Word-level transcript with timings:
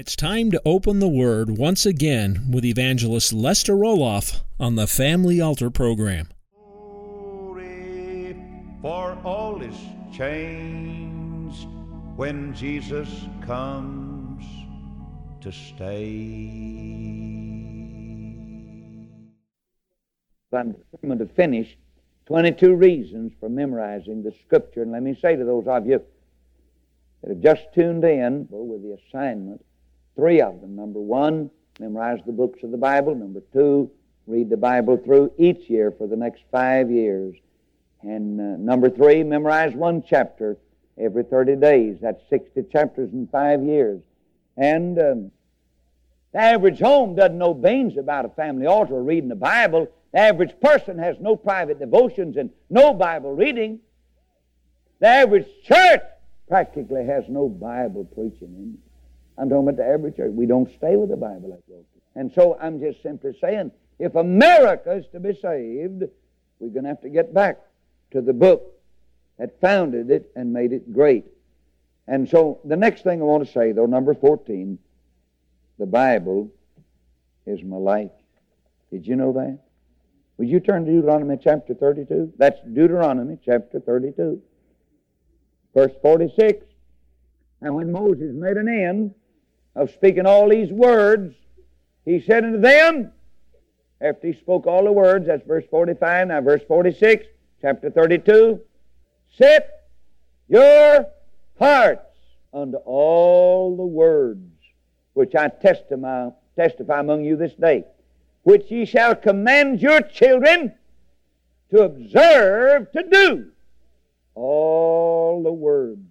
It's 0.00 0.16
time 0.16 0.50
to 0.52 0.62
open 0.64 0.98
the 0.98 1.08
Word 1.08 1.58
once 1.58 1.84
again 1.84 2.46
with 2.50 2.64
evangelist 2.64 3.34
Lester 3.34 3.74
Roloff 3.74 4.40
on 4.58 4.76
the 4.76 4.86
Family 4.86 5.42
Altar 5.42 5.68
program. 5.68 6.28
Glory, 6.54 8.34
for 8.80 9.18
all 9.22 9.60
is 9.60 9.76
changed 10.10 11.68
when 12.16 12.54
Jesus 12.54 13.10
comes 13.42 14.42
to 15.42 15.52
stay. 15.52 16.06
I'm 20.50 20.76
determined 20.94 21.20
to 21.20 21.26
finish 21.34 21.76
22 22.24 22.74
reasons 22.74 23.34
for 23.38 23.50
memorizing 23.50 24.22
the 24.22 24.32
Scripture. 24.46 24.80
And 24.80 24.92
let 24.92 25.02
me 25.02 25.14
say 25.14 25.36
to 25.36 25.44
those 25.44 25.66
of 25.66 25.86
you 25.86 26.00
that 27.20 27.28
have 27.28 27.42
just 27.42 27.74
tuned 27.74 28.02
in 28.04 28.48
with 28.50 28.80
the 28.82 28.96
assignment, 29.06 29.62
three 30.16 30.40
of 30.40 30.60
them. 30.60 30.76
Number 30.76 31.00
one, 31.00 31.50
memorize 31.78 32.20
the 32.26 32.32
books 32.32 32.62
of 32.62 32.70
the 32.70 32.76
Bible. 32.76 33.14
Number 33.14 33.40
two, 33.52 33.90
read 34.26 34.50
the 34.50 34.56
Bible 34.56 34.96
through 34.96 35.32
each 35.38 35.68
year 35.68 35.90
for 35.90 36.06
the 36.06 36.16
next 36.16 36.42
five 36.50 36.90
years. 36.90 37.34
And 38.02 38.40
uh, 38.40 38.56
number 38.58 38.88
three, 38.88 39.22
memorize 39.22 39.74
one 39.74 40.02
chapter 40.06 40.56
every 40.98 41.24
30 41.24 41.56
days. 41.56 41.98
That's 42.00 42.20
60 42.30 42.64
chapters 42.70 43.12
in 43.12 43.26
five 43.28 43.62
years. 43.62 44.00
And 44.56 44.98
um, 44.98 45.30
the 46.32 46.38
average 46.38 46.80
home 46.80 47.14
doesn't 47.14 47.38
know 47.38 47.54
beans 47.54 47.96
about 47.96 48.24
a 48.24 48.30
family 48.30 48.66
altar 48.66 48.94
or 48.94 49.02
reading 49.02 49.28
the 49.28 49.36
Bible. 49.36 49.88
The 50.12 50.18
average 50.18 50.58
person 50.60 50.98
has 50.98 51.16
no 51.20 51.36
private 51.36 51.78
devotions 51.78 52.36
and 52.36 52.50
no 52.68 52.94
Bible 52.94 53.34
reading. 53.34 53.80
The 55.00 55.06
average 55.06 55.46
church 55.64 56.02
practically 56.48 57.06
has 57.06 57.24
no 57.28 57.48
Bible 57.48 58.04
preaching 58.04 58.54
in 58.54 58.74
it. 58.74 58.89
I'm 59.40 59.48
talking 59.48 59.66
about 59.66 59.78
the 59.78 59.86
average 59.86 60.16
church. 60.16 60.32
We 60.32 60.44
don't 60.44 60.70
stay 60.74 60.96
with 60.96 61.08
the 61.08 61.16
Bible 61.16 61.50
like 61.50 61.60
we 61.66 61.76
And 62.14 62.30
so 62.30 62.58
I'm 62.60 62.78
just 62.78 63.02
simply 63.02 63.32
saying, 63.40 63.72
if 63.98 64.14
America 64.14 64.92
is 64.92 65.06
to 65.12 65.20
be 65.20 65.34
saved, 65.34 66.04
we're 66.58 66.68
going 66.68 66.82
to 66.82 66.90
have 66.90 67.00
to 67.00 67.08
get 67.08 67.32
back 67.32 67.58
to 68.10 68.20
the 68.20 68.34
book 68.34 68.74
that 69.38 69.58
founded 69.60 70.10
it 70.10 70.30
and 70.36 70.52
made 70.52 70.72
it 70.72 70.92
great. 70.92 71.24
And 72.06 72.28
so 72.28 72.60
the 72.66 72.76
next 72.76 73.02
thing 73.02 73.22
I 73.22 73.24
want 73.24 73.46
to 73.46 73.50
say, 73.50 73.72
though, 73.72 73.86
number 73.86 74.12
14, 74.12 74.78
the 75.78 75.86
Bible 75.86 76.52
is 77.46 77.62
my 77.62 77.76
life. 77.76 78.10
Did 78.92 79.06
you 79.06 79.16
know 79.16 79.32
that? 79.32 79.58
Would 80.36 80.48
you 80.48 80.60
turn 80.60 80.84
to 80.84 80.92
Deuteronomy 80.92 81.38
chapter 81.42 81.72
32? 81.72 82.34
That's 82.36 82.60
Deuteronomy 82.60 83.38
chapter 83.42 83.80
32. 83.80 84.42
Verse 85.74 85.92
46. 86.02 86.66
And 87.62 87.74
when 87.74 87.90
Moses 87.90 88.34
made 88.34 88.56
an 88.58 88.68
end 88.68 89.14
of 89.74 89.90
speaking 89.90 90.26
all 90.26 90.48
these 90.48 90.70
words, 90.70 91.34
he 92.04 92.20
said 92.20 92.44
unto 92.44 92.60
them, 92.60 93.12
after 94.00 94.28
he 94.28 94.32
spoke 94.32 94.66
all 94.66 94.84
the 94.84 94.92
words, 94.92 95.26
that's 95.26 95.46
verse 95.46 95.64
45, 95.70 96.28
now 96.28 96.40
verse 96.40 96.62
46, 96.66 97.26
chapter 97.60 97.90
32, 97.90 98.60
set 99.36 99.88
your 100.48 101.06
hearts 101.58 102.16
unto 102.52 102.78
all 102.78 103.76
the 103.76 103.84
words 103.84 104.40
which 105.12 105.34
I 105.34 105.48
testify, 105.48 106.30
testify 106.56 107.00
among 107.00 107.24
you 107.24 107.36
this 107.36 107.54
day, 107.54 107.84
which 108.42 108.70
ye 108.70 108.86
shall 108.86 109.14
command 109.14 109.80
your 109.80 110.00
children 110.00 110.74
to 111.70 111.82
observe 111.82 112.90
to 112.92 113.02
do 113.02 113.50
all 114.34 115.42
the 115.42 115.52
words 115.52 116.08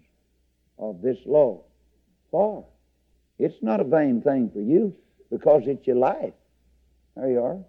of 0.77 1.01
this 1.01 1.17
law. 1.25 1.63
For 2.31 2.65
it's 3.39 3.61
not 3.61 3.79
a 3.79 3.85
vain 3.85 4.21
thing 4.21 4.51
for 4.51 4.59
you 4.59 4.93
because 5.31 5.63
it's 5.65 5.87
your 5.87 5.95
life. 5.95 6.33
There 7.15 7.29
you 7.29 7.41
are. 7.41 7.59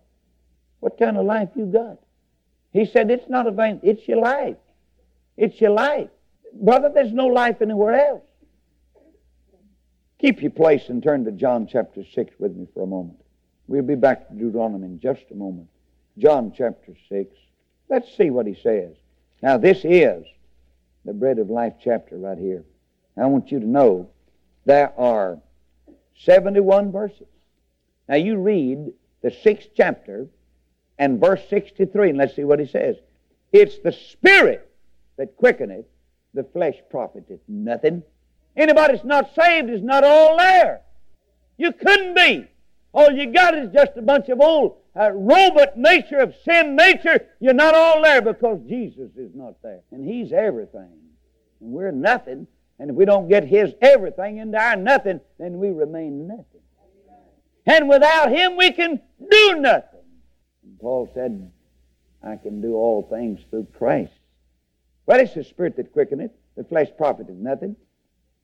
What 0.80 0.98
kind 0.98 1.16
of 1.16 1.24
life 1.24 1.50
you 1.54 1.66
got? 1.66 1.98
He 2.72 2.84
said 2.86 3.10
it's 3.10 3.28
not 3.28 3.46
a 3.46 3.50
vain, 3.50 3.80
it's 3.82 4.06
your 4.06 4.18
life. 4.18 4.56
It's 5.36 5.60
your 5.60 5.70
life. 5.70 6.10
Brother, 6.52 6.90
there's 6.92 7.12
no 7.12 7.26
life 7.26 7.62
anywhere 7.62 7.94
else. 7.94 8.22
Keep 10.18 10.42
your 10.42 10.50
place 10.50 10.88
and 10.88 11.02
turn 11.02 11.24
to 11.24 11.32
John 11.32 11.66
chapter 11.66 12.02
6 12.04 12.34
with 12.38 12.54
me 12.54 12.66
for 12.74 12.82
a 12.82 12.86
moment. 12.86 13.18
We'll 13.68 13.82
be 13.82 13.94
back 13.94 14.28
to 14.28 14.34
Deuteronomy 14.34 14.86
in 14.86 15.00
just 15.00 15.22
a 15.30 15.34
moment. 15.34 15.68
John 16.18 16.52
chapter 16.54 16.92
6. 17.08 17.34
Let's 17.88 18.14
see 18.16 18.30
what 18.30 18.46
he 18.46 18.54
says. 18.54 18.96
Now, 19.42 19.56
this 19.56 19.84
is 19.84 20.26
the 21.04 21.14
Bread 21.14 21.38
of 21.38 21.48
Life 21.48 21.74
chapter 21.82 22.18
right 22.18 22.36
here. 22.36 22.64
I 23.16 23.26
want 23.26 23.50
you 23.50 23.60
to 23.60 23.66
know 23.66 24.10
there 24.66 24.92
are 24.98 25.38
71 26.24 26.92
verses. 26.92 27.26
Now, 28.08 28.16
you 28.16 28.38
read 28.38 28.92
the 29.22 29.30
sixth 29.30 29.70
chapter 29.76 30.26
and 30.98 31.20
verse 31.20 31.40
63, 31.48 32.10
and 32.10 32.18
let's 32.18 32.36
see 32.36 32.44
what 32.44 32.60
he 32.60 32.66
says. 32.66 32.96
It's 33.52 33.78
the 33.78 33.92
Spirit 33.92 34.70
that 35.16 35.36
quickeneth, 35.36 35.86
the 36.34 36.44
flesh 36.44 36.76
profiteth 36.90 37.40
nothing. 37.48 38.02
Anybody 38.56 38.94
that's 38.94 39.04
not 39.04 39.34
saved 39.34 39.70
is 39.70 39.82
not 39.82 40.04
all 40.04 40.36
there. 40.36 40.82
You 41.56 41.72
couldn't 41.72 42.14
be. 42.14 42.48
All 42.92 43.10
you 43.10 43.32
got 43.32 43.56
is 43.56 43.72
just 43.72 43.92
a 43.96 44.02
bunch 44.02 44.28
of 44.28 44.40
old 44.40 44.76
uh, 44.98 45.12
robot 45.12 45.76
nature 45.76 46.18
of 46.18 46.34
sin 46.44 46.74
nature. 46.74 47.26
You're 47.38 47.54
not 47.54 47.74
all 47.74 48.02
there 48.02 48.20
because 48.20 48.60
Jesus 48.68 49.10
is 49.16 49.34
not 49.34 49.62
there. 49.62 49.80
And 49.92 50.04
He's 50.04 50.32
everything. 50.32 50.90
And 51.60 51.70
we're 51.70 51.92
nothing. 51.92 52.46
And 52.80 52.90
if 52.90 52.96
we 52.96 53.04
don't 53.04 53.28
get 53.28 53.44
His 53.44 53.72
everything 53.80 54.38
into 54.38 54.58
our 54.58 54.74
nothing, 54.74 55.20
then 55.38 55.58
we 55.58 55.68
remain 55.68 56.26
nothing. 56.26 56.44
And 57.66 57.88
without 57.88 58.32
Him, 58.32 58.56
we 58.56 58.72
can 58.72 59.00
do 59.30 59.54
nothing. 59.56 60.00
And 60.64 60.80
Paul 60.80 61.08
said, 61.14 61.52
I 62.24 62.36
can 62.36 62.60
do 62.60 62.74
all 62.74 63.06
things 63.08 63.40
through 63.50 63.68
Christ. 63.76 64.12
Well, 65.06 65.20
it's 65.20 65.34
the 65.34 65.44
Spirit 65.44 65.76
that 65.76 65.92
quickeneth, 65.92 66.32
the 66.56 66.64
flesh 66.64 66.88
profiteth 66.96 67.36
nothing. 67.36 67.76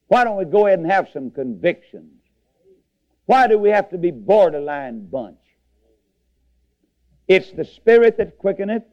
Why 0.08 0.22
don't 0.22 0.36
we 0.36 0.44
go 0.44 0.66
ahead 0.66 0.78
and 0.78 0.90
have 0.90 1.08
some 1.12 1.30
convictions? 1.30 2.12
Why 3.24 3.48
do 3.48 3.58
we 3.58 3.70
have 3.70 3.90
to 3.90 3.98
be 3.98 4.12
borderline 4.12 5.06
bunch? 5.06 5.38
It's 7.26 7.50
the 7.50 7.64
spirit 7.64 8.18
that 8.18 8.38
quickeneth, 8.38 8.84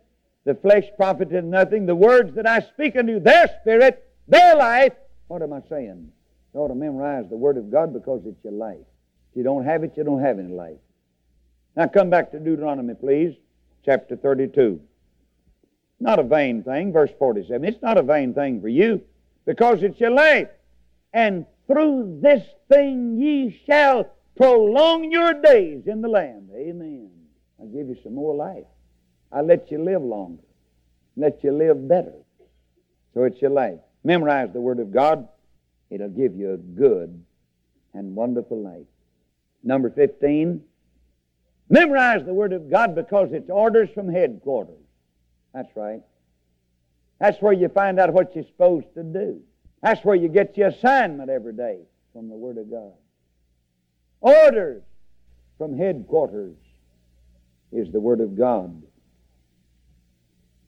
the 0.44 0.56
flesh 0.56 0.86
profiteth 0.98 1.44
nothing. 1.44 1.86
The 1.86 1.96
words 1.96 2.34
that 2.36 2.48
I 2.48 2.62
speak 2.62 2.96
unto 2.96 3.14
you, 3.14 3.20
their 3.20 3.48
spirit, 3.62 4.04
their 4.28 4.56
life. 4.56 4.94
What 5.28 5.42
am 5.42 5.54
I 5.54 5.62
saying? 5.70 6.12
You 6.54 6.60
ought 6.60 6.68
to 6.68 6.76
memorize 6.76 7.26
the 7.30 7.38
Word 7.38 7.58
of 7.58 7.72
God 7.72 7.94
because 7.94 8.22
it's 8.26 8.44
your 8.44 8.54
life. 8.54 8.86
If 9.32 9.38
you 9.38 9.44
don't 9.44 9.66
have 9.66 9.84
it, 9.84 9.94
you 9.96 10.04
don't 10.04 10.22
have 10.22 10.40
any 10.40 10.54
life. 10.54 10.78
Now 11.76 11.88
come 11.88 12.10
back 12.10 12.32
to 12.32 12.40
Deuteronomy, 12.40 12.94
please, 12.94 13.36
chapter 13.84 14.16
32. 14.16 14.80
Not 16.00 16.20
a 16.20 16.24
vain 16.24 16.64
thing, 16.64 16.92
verse 16.92 17.12
47. 17.18 17.66
It's 17.66 17.82
not 17.82 17.98
a 17.98 18.04
vain 18.04 18.34
thing 18.34 18.62
for 18.62 18.68
you 18.68 19.02
because 19.46 19.82
it's 19.82 20.00
your 20.00 20.12
life 20.12 20.50
and 21.14 21.46
through 21.68 22.20
this 22.22 22.44
thing 22.70 23.18
ye 23.18 23.58
shall 23.66 24.12
prolong 24.36 25.12
your 25.12 25.34
days 25.42 25.84
in 25.88 26.02
the 26.02 26.08
land. 26.08 26.50
Amen. 26.56 27.10
I'll 27.60 27.68
give 27.68 27.88
you 27.88 27.98
some 28.04 28.16
more 28.16 28.36
life. 28.36 28.66
I'll 29.32 29.46
let 29.46 29.72
you 29.72 29.84
live 29.84 30.02
longer, 30.02 30.44
let 31.16 31.44
you 31.44 31.52
live 31.52 31.88
better. 31.88 32.14
So 33.14 33.24
it's 33.24 33.42
your 33.42 33.52
life. 33.52 33.80
Memorize 34.04 34.50
the 34.54 34.62
Word 34.62 34.80
of 34.80 34.92
God. 34.92 35.28
It'll 35.90 36.10
give 36.10 36.36
you 36.36 36.54
a 36.54 36.58
good 36.58 37.24
and 37.94 38.16
wonderful 38.16 38.62
life. 38.62 38.88
Number 39.64 39.90
15, 39.90 40.62
memorize 41.70 42.26
the 42.26 42.34
Word 42.34 42.54
of 42.54 42.70
God 42.70 42.96
because 42.96 43.30
it's 43.32 43.50
orders 43.50 43.90
from 43.94 44.12
headquarters. 44.12 44.76
That's 45.54 45.70
right. 45.76 46.02
That's 47.20 47.42
where 47.42 47.54
you 47.54 47.70
find 47.70 48.00
out 48.00 48.12
what 48.12 48.36
you're 48.36 48.44
supposed 48.44 48.94
to 48.96 49.04
do. 49.04 49.42
That's 49.82 50.04
where 50.04 50.16
you 50.16 50.28
get 50.28 50.58
your 50.58 50.70
assignment 50.70 51.30
every 51.30 51.54
day 51.54 51.80
from 52.12 52.30
the 52.30 52.36
Word 52.36 52.58
of 52.58 52.70
God. 52.70 52.94
Orders 54.20 54.84
from 55.58 55.78
headquarters 55.78 56.56
is 57.72 57.92
the 57.92 58.00
Word 58.00 58.20
of 58.20 58.38
God. 58.38 58.82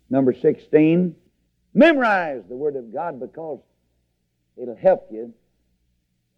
Number 0.09 0.33
16, 0.33 1.15
memorize 1.75 2.41
the 2.49 2.55
Word 2.55 2.75
of 2.75 2.91
God 2.91 3.19
because 3.19 3.59
it'll 4.57 4.75
help 4.75 5.07
you 5.11 5.31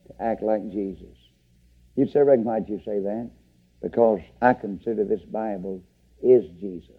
to 0.07 0.21
act 0.21 0.43
like 0.43 0.69
Jesus. 0.69 1.15
You'd 1.95 2.11
say, 2.11 2.19
Reverend, 2.19 2.43
why'd 2.43 2.67
you 2.67 2.79
say 2.83 2.99
that? 2.99 3.31
because 3.81 4.19
I 4.41 4.53
consider 4.53 5.05
this 5.05 5.21
Bible 5.21 5.83
is 6.21 6.45
Jesus. 6.59 6.91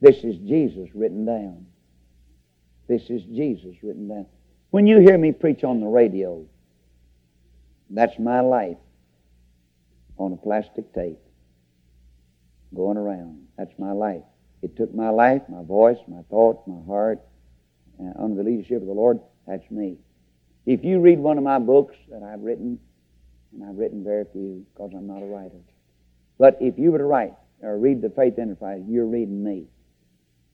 This 0.00 0.16
is 0.24 0.36
Jesus 0.38 0.88
written 0.94 1.24
down. 1.24 1.66
This 2.88 3.02
is 3.08 3.22
Jesus 3.24 3.76
written 3.82 4.08
down. 4.08 4.26
When 4.70 4.86
you 4.86 4.98
hear 4.98 5.18
me 5.18 5.32
preach 5.32 5.64
on 5.64 5.80
the 5.80 5.86
radio, 5.86 6.44
that's 7.90 8.18
my 8.18 8.40
life 8.40 8.78
on 10.16 10.32
a 10.32 10.36
plastic 10.36 10.92
tape 10.94 11.18
going 12.74 12.96
around. 12.96 13.46
That's 13.56 13.72
my 13.78 13.92
life. 13.92 14.22
It 14.62 14.76
took 14.76 14.94
my 14.94 15.10
life, 15.10 15.42
my 15.48 15.62
voice, 15.64 15.98
my 16.06 16.22
thoughts, 16.30 16.62
my 16.66 16.84
heart, 16.86 17.20
under 18.18 18.42
the 18.42 18.48
leadership 18.48 18.80
of 18.80 18.86
the 18.86 18.92
Lord. 18.92 19.20
That's 19.46 19.68
me. 19.70 19.98
If 20.66 20.84
you 20.84 21.00
read 21.00 21.18
one 21.18 21.36
of 21.38 21.44
my 21.44 21.58
books 21.58 21.96
that 22.08 22.22
I've 22.22 22.40
written, 22.40 22.78
and 23.52 23.64
I've 23.68 23.76
written 23.76 24.04
very 24.04 24.24
few 24.32 24.64
because 24.72 24.92
I'm 24.96 25.06
not 25.06 25.22
a 25.22 25.26
writer, 25.26 25.58
but 26.38 26.56
if 26.60 26.78
you 26.78 26.92
were 26.92 26.98
to 26.98 27.04
write 27.04 27.34
or 27.60 27.76
read 27.78 28.00
the 28.00 28.10
Faith 28.10 28.38
Enterprise, 28.38 28.82
you're 28.86 29.06
reading 29.06 29.42
me. 29.42 29.66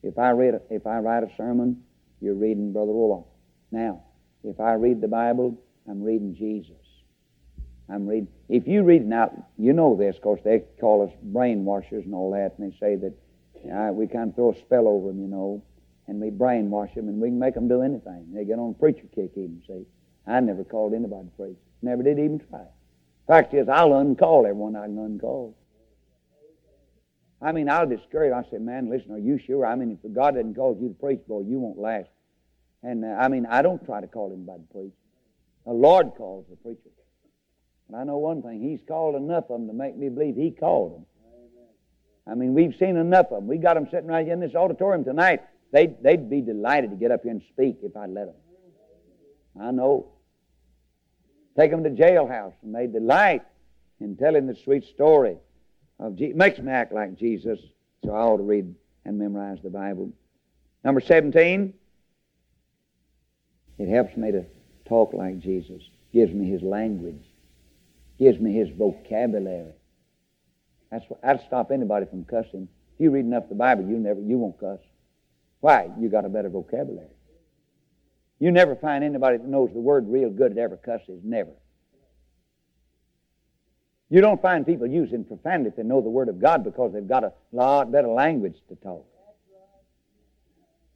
If 0.03 0.19
I 0.19 0.31
read, 0.31 0.55
if 0.71 0.87
I 0.87 0.99
write 0.99 1.23
a 1.25 1.31
sermon, 1.37 1.83
you're 2.21 2.35
reading 2.35 2.73
Brother 2.73 2.93
Roloff. 2.93 3.27
Now, 3.71 4.03
if 4.43 4.59
I 4.61 4.73
read 4.75 5.01
the 5.01 5.09
Bible, 5.09 5.61
I'm 5.89 6.03
reading 6.03 6.35
Jesus. 6.35 6.75
I'm 7.91 8.07
reading. 8.07 8.29
If 8.49 8.67
you 8.67 8.83
read 8.83 9.07
now, 9.07 9.47
you 9.57 9.73
know 9.73 9.97
this, 9.97 10.17
because 10.17 10.39
they 10.45 10.65
call 10.81 11.07
us 11.07 11.13
brainwashers 11.33 12.05
and 12.05 12.15
all 12.15 12.31
that, 12.33 12.55
and 12.59 12.73
they 12.73 12.77
say 12.79 12.97
that 12.97 13.15
know, 13.65 13.93
we 13.93 14.07
kind 14.07 14.31
of 14.31 14.35
throw 14.37 14.53
a 14.53 14.57
spell 14.57 14.89
over 14.89 15.09
them, 15.09 15.21
you 15.21 15.29
know, 15.29 15.63
and 16.07 16.21
we 16.21 16.31
brainwash 16.31 16.95
them, 16.95 17.09
and 17.09 17.21
we 17.21 17.29
can 17.29 17.39
make 17.39 17.55
them 17.55 17.69
do 17.69 17.83
anything. 17.83 18.27
They 18.33 18.45
get 18.45 18.59
on 18.59 18.71
a 18.71 18.75
preacher 18.75 19.07
kick, 19.15 19.33
even 19.37 19.63
see. 19.67 19.85
I 20.27 20.41
never 20.41 20.65
called 20.65 20.95
anybody 20.95 21.29
to 21.29 21.31
preach. 21.37 21.57
Never 21.83 22.03
did 22.03 22.19
even 22.19 22.41
try. 22.51 22.65
Fact 23.27 23.55
is, 23.55 23.69
I'll 23.69 23.91
uncall 23.91 24.41
everyone 24.41 24.77
I 24.77 24.87
can 24.87 24.97
uncall. 24.97 25.55
I 27.41 27.53
mean, 27.53 27.69
I'll 27.69 27.87
discourage. 27.87 28.33
I 28.33 28.43
say, 28.51 28.59
man, 28.59 28.91
listen, 28.91 29.13
are 29.13 29.19
you 29.19 29.39
sure? 29.39 29.65
I 29.65 29.77
mean, 29.77 29.99
if 30.03 30.13
God 30.13 30.35
doesn't 30.35 30.55
call 30.55 30.77
you 30.81 30.89
to 30.89 30.95
preach, 30.95 31.21
boy, 31.29 31.43
you 31.43 31.61
won't 31.61 31.79
last. 31.79 32.09
And 32.83 33.05
uh, 33.05 33.09
I 33.09 33.29
mean, 33.29 33.47
I 33.47 33.63
don't 33.63 33.85
try 33.85 34.01
to 34.01 34.07
call 34.07 34.33
anybody 34.33 34.63
to 34.63 34.75
preach. 34.75 34.95
The 35.65 35.73
Lord 35.73 36.13
calls 36.17 36.47
the 36.51 36.57
preacher. 36.57 36.91
And 37.89 37.97
I 37.97 38.05
know 38.05 38.19
one 38.19 38.43
thing, 38.43 38.61
He's 38.61 38.81
called 38.87 39.15
enough 39.15 39.45
of 39.51 39.61
them 39.61 39.67
to 39.69 39.73
make 39.73 39.97
me 39.97 40.09
believe 40.09 40.37
He 40.37 40.51
called 40.51 40.95
them. 40.95 41.07
I 42.31 42.35
mean, 42.35 42.55
we've 42.55 42.75
seen 42.77 42.97
enough 42.97 43.27
of 43.27 43.39
them. 43.39 43.47
We 43.47 43.57
got 43.59 43.75
them 43.75 43.87
sitting 43.91 44.07
right 44.07 44.25
here 44.25 44.35
in 44.35 44.41
this 44.41 44.55
auditorium 44.55 45.05
tonight. 45.05 45.43
They'd, 45.73 46.03
they'd 46.03 46.29
be 46.29 46.41
delighted 46.41 46.91
to 46.91 46.97
get 46.97 47.11
up 47.11 47.23
here 47.23 47.33
and 47.33 47.43
speak 47.49 47.79
if 47.83 47.97
I'd 47.97 48.11
let 48.11 48.27
them. 48.27 48.35
I 49.61 49.71
know. 49.71 50.09
Take 51.57 51.71
them 51.71 51.83
to 51.85 51.91
jailhouse 51.91 52.55
and 52.63 52.75
they 52.75 52.87
delight 52.87 53.43
in 54.01 54.17
telling 54.17 54.47
the 54.47 54.55
sweet 54.55 54.85
story 54.85 55.37
of 55.99 56.17
Jesus. 56.17 56.37
Makes 56.37 56.59
me 56.61 56.71
act 56.71 56.93
like 56.93 57.19
Jesus, 57.19 57.59
so 58.05 58.13
I 58.13 58.21
ought 58.21 58.37
to 58.37 58.43
read 58.43 58.75
and 59.05 59.19
memorize 59.19 59.59
the 59.63 59.71
Bible. 59.71 60.13
Number 60.85 61.01
17, 61.01 61.75
it 63.79 63.89
helps 63.89 64.17
me 64.17 64.33
to 64.33 64.45
talk 64.87 65.13
like 65.13 65.39
Jesus. 65.41 65.83
Gives 66.13 66.33
me 66.33 66.49
his 66.49 66.63
language. 66.63 67.25
Gives 68.19 68.39
me 68.39 68.53
his 68.53 68.69
vocabulary. 68.71 69.73
That's 70.91 71.05
what, 71.09 71.21
that'll 71.23 71.45
stop 71.47 71.71
anybody 71.71 72.07
from 72.07 72.25
cussing. 72.25 72.69
If 72.95 73.01
you 73.01 73.11
read 73.11 73.25
enough 73.25 73.49
the 73.49 73.55
Bible, 73.55 73.85
you 73.85 73.99
never 73.99 74.21
you 74.21 74.39
won't 74.39 74.59
cuss. 74.59 74.81
Why? 75.61 75.91
You 75.99 76.09
got 76.09 76.25
a 76.25 76.29
better 76.29 76.49
vocabulary. 76.49 77.09
You 78.39 78.53
never 78.53 78.77
find 78.77 79.03
anybody 79.03 79.39
that 79.39 79.47
knows 79.47 79.71
the 79.73 79.81
word 79.81 80.09
real 80.09 80.31
good 80.31 80.55
that 80.55 80.61
ever 80.61 80.77
cusses. 80.77 81.21
Never. 81.25 81.51
You 84.11 84.21
don't 84.21 84.41
find 84.41 84.65
people 84.65 84.87
using 84.87 85.25
profanity 85.25 85.71
that 85.77 85.85
know 85.85 86.01
the 86.01 86.09
Word 86.09 86.29
of 86.29 86.41
God 86.41 86.65
because 86.65 86.93
they've 86.93 87.07
got 87.07 87.25
a 87.25 87.33
lot 87.53 87.93
better 87.93 88.09
language 88.09 88.57
to 88.69 88.77
talk. 88.77 89.05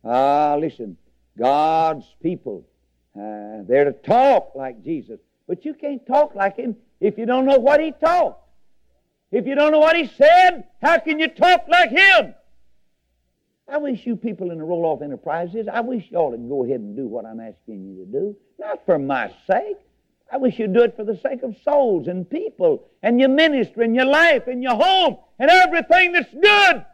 Ah, 0.04 0.56
listen, 0.58 0.96
God's 1.38 2.06
people, 2.22 2.66
uh, 3.14 3.62
they're 3.68 3.84
to 3.84 3.92
talk 3.92 4.52
like 4.54 4.82
Jesus. 4.82 5.20
But 5.46 5.64
you 5.64 5.74
can't 5.74 6.04
talk 6.06 6.34
like 6.34 6.56
Him 6.56 6.76
if 7.00 7.18
you 7.18 7.26
don't 7.26 7.44
know 7.44 7.58
what 7.58 7.80
He 7.80 7.92
taught. 7.92 8.38
If 9.32 9.46
you 9.46 9.54
don't 9.54 9.72
know 9.72 9.80
what 9.80 9.96
He 9.96 10.06
said, 10.06 10.64
how 10.80 10.98
can 10.98 11.18
you 11.18 11.28
talk 11.28 11.64
like 11.66 11.90
Him? 11.90 12.34
I 13.66 13.78
wish 13.78 14.04
you 14.04 14.16
people 14.16 14.50
in 14.50 14.58
the 14.58 14.64
Roloff 14.64 15.02
Enterprises, 15.02 15.66
I 15.72 15.80
wish 15.80 16.10
y'all 16.10 16.32
would 16.32 16.48
go 16.48 16.64
ahead 16.64 16.80
and 16.80 16.94
do 16.94 17.06
what 17.06 17.24
I'm 17.24 17.40
asking 17.40 17.84
you 17.84 18.04
to 18.04 18.12
do. 18.12 18.36
Not 18.58 18.84
for 18.84 18.98
my 18.98 19.32
sake. 19.46 19.78
I 20.30 20.36
wish 20.36 20.58
you'd 20.58 20.74
do 20.74 20.82
it 20.82 20.96
for 20.96 21.04
the 21.04 21.18
sake 21.18 21.42
of 21.42 21.56
souls 21.64 22.06
and 22.06 22.28
people 22.28 22.88
and 23.02 23.18
your 23.18 23.28
ministry 23.30 23.84
and 23.84 23.94
your 23.94 24.06
life 24.06 24.46
and 24.46 24.62
your 24.62 24.74
home 24.74 25.16
and 25.38 25.50
everything 25.50 26.12
that's 26.12 26.32
good. 26.32 26.84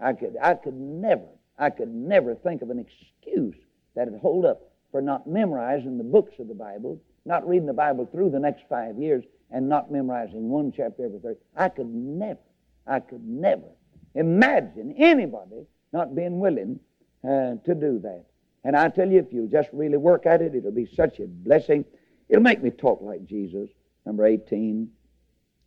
I 0.00 0.12
could, 0.12 0.36
I 0.42 0.54
could 0.54 0.74
never, 0.74 1.26
I 1.58 1.70
could 1.70 1.92
never 1.92 2.34
think 2.34 2.62
of 2.62 2.70
an 2.70 2.78
excuse 2.78 3.56
that'd 3.94 4.18
hold 4.20 4.44
up 4.44 4.62
for 4.90 5.00
not 5.00 5.26
memorizing 5.26 5.98
the 5.98 6.04
books 6.04 6.34
of 6.38 6.48
the 6.48 6.54
Bible, 6.54 7.00
not 7.24 7.46
reading 7.48 7.66
the 7.66 7.72
Bible 7.72 8.08
through 8.10 8.30
the 8.30 8.38
next 8.38 8.64
five 8.68 8.98
years, 8.98 9.24
and 9.50 9.68
not 9.68 9.90
memorizing 9.90 10.48
one 10.48 10.72
chapter 10.72 11.04
every 11.04 11.18
third. 11.20 11.36
I 11.56 11.68
could 11.68 11.88
never, 11.88 12.40
I 12.86 13.00
could 13.00 13.24
never 13.26 13.68
imagine 14.14 14.94
anybody 14.98 15.66
not 15.92 16.14
being 16.14 16.38
willing 16.38 16.80
uh, 17.24 17.56
to 17.64 17.74
do 17.74 17.98
that. 18.00 18.24
And 18.64 18.76
I 18.76 18.88
tell 18.88 19.08
you, 19.08 19.18
if 19.18 19.32
you 19.32 19.48
just 19.50 19.68
really 19.72 19.98
work 19.98 20.26
at 20.26 20.40
it, 20.40 20.54
it'll 20.54 20.72
be 20.72 20.86
such 20.86 21.20
a 21.20 21.26
blessing. 21.26 21.84
It'll 22.28 22.42
make 22.42 22.62
me 22.62 22.70
talk 22.70 23.00
like 23.02 23.26
Jesus. 23.26 23.68
Number 24.06 24.26
18. 24.26 24.90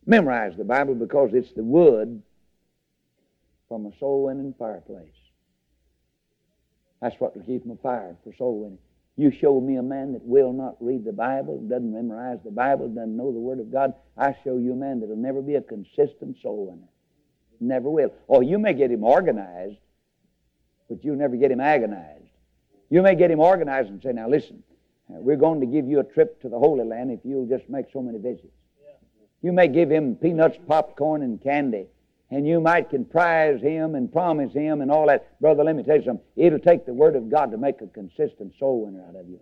Memorize 0.06 0.56
the 0.56 0.64
Bible 0.64 0.94
because 0.94 1.30
it's 1.32 1.52
the 1.52 1.62
wood 1.62 2.22
from 3.68 3.86
a 3.86 3.96
soul 3.98 4.24
winning 4.24 4.54
fireplace. 4.58 5.08
That's 7.00 7.14
what 7.20 7.36
will 7.36 7.44
keep 7.44 7.64
my 7.64 7.76
fire 7.82 8.16
for 8.24 8.34
soul 8.34 8.60
winning. 8.60 8.78
You 9.18 9.32
show 9.32 9.60
me 9.60 9.74
a 9.74 9.82
man 9.82 10.12
that 10.12 10.24
will 10.24 10.52
not 10.52 10.76
read 10.78 11.04
the 11.04 11.12
Bible, 11.12 11.58
doesn't 11.58 11.92
memorize 11.92 12.38
the 12.44 12.52
Bible, 12.52 12.86
doesn't 12.88 13.16
know 13.16 13.32
the 13.32 13.40
Word 13.40 13.58
of 13.58 13.72
God. 13.72 13.92
I 14.16 14.36
show 14.44 14.58
you 14.58 14.72
a 14.72 14.76
man 14.76 15.00
that 15.00 15.08
will 15.08 15.16
never 15.16 15.42
be 15.42 15.56
a 15.56 15.60
consistent 15.60 16.36
soul 16.40 16.66
winner. 16.70 16.88
Never 17.58 17.90
will. 17.90 18.12
Or 18.28 18.44
you 18.44 18.60
may 18.60 18.74
get 18.74 18.92
him 18.92 19.02
organized, 19.02 19.80
but 20.88 21.02
you'll 21.02 21.16
never 21.16 21.34
get 21.34 21.50
him 21.50 21.58
agonized. 21.58 22.30
You 22.90 23.02
may 23.02 23.16
get 23.16 23.32
him 23.32 23.40
organized 23.40 23.88
and 23.88 24.00
say, 24.00 24.12
now 24.12 24.28
listen, 24.28 24.62
uh, 25.10 25.14
we're 25.18 25.36
going 25.36 25.58
to 25.62 25.66
give 25.66 25.88
you 25.88 25.98
a 25.98 26.04
trip 26.04 26.40
to 26.42 26.48
the 26.48 26.58
Holy 26.58 26.84
Land 26.84 27.10
if 27.10 27.18
you'll 27.24 27.48
just 27.48 27.68
make 27.68 27.86
so 27.92 28.00
many 28.00 28.18
visits. 28.18 28.54
You 29.42 29.50
may 29.52 29.66
give 29.66 29.90
him 29.90 30.14
peanuts, 30.14 30.58
popcorn, 30.68 31.22
and 31.22 31.42
candy, 31.42 31.86
and 32.30 32.46
you 32.46 32.60
might 32.60 32.90
comprise 32.90 33.60
him 33.62 33.94
and 33.94 34.12
promise 34.12 34.52
him 34.52 34.80
and 34.80 34.90
all 34.90 35.06
that. 35.06 35.40
Brother, 35.40 35.64
let 35.64 35.76
me 35.76 35.82
tell 35.82 35.96
you 35.96 36.04
something. 36.04 36.26
It'll 36.36 36.58
take 36.58 36.84
the 36.84 36.92
Word 36.92 37.16
of 37.16 37.30
God 37.30 37.50
to 37.52 37.58
make 37.58 37.80
a 37.80 37.86
consistent 37.86 38.54
soul 38.58 38.84
winner 38.84 39.04
out 39.08 39.16
of 39.16 39.28
you. 39.28 39.40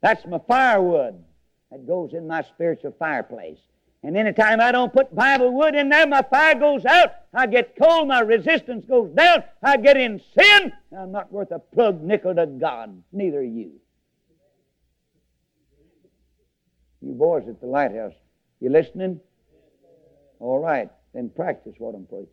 That's 0.00 0.24
my 0.26 0.38
firewood 0.46 1.22
that 1.70 1.86
goes 1.86 2.12
in 2.12 2.26
my 2.26 2.42
spiritual 2.42 2.94
fireplace. 2.98 3.58
And 4.04 4.16
anytime 4.16 4.60
I 4.60 4.70
don't 4.70 4.92
put 4.92 5.12
Bible 5.12 5.52
wood 5.52 5.74
in 5.74 5.88
there, 5.88 6.06
my 6.06 6.22
fire 6.22 6.54
goes 6.54 6.84
out. 6.84 7.10
I 7.34 7.46
get 7.48 7.74
cold, 7.76 8.06
my 8.06 8.20
resistance 8.20 8.84
goes 8.86 9.10
down. 9.10 9.42
I 9.60 9.76
get 9.76 9.96
in 9.96 10.20
sin. 10.38 10.72
I'm 10.96 11.10
not 11.10 11.32
worth 11.32 11.50
a 11.50 11.58
plug 11.58 12.00
nickel 12.00 12.34
to 12.36 12.46
God. 12.46 13.02
Neither 13.12 13.40
are 13.40 13.42
you. 13.42 13.72
You 17.00 17.12
boys 17.12 17.48
at 17.48 17.60
the 17.60 17.66
lighthouse, 17.66 18.14
you 18.60 18.70
listening? 18.70 19.20
All 20.40 20.58
right, 20.58 20.88
then 21.14 21.30
practice 21.34 21.74
what 21.78 21.94
I'm 21.94 22.06
preaching. 22.06 22.28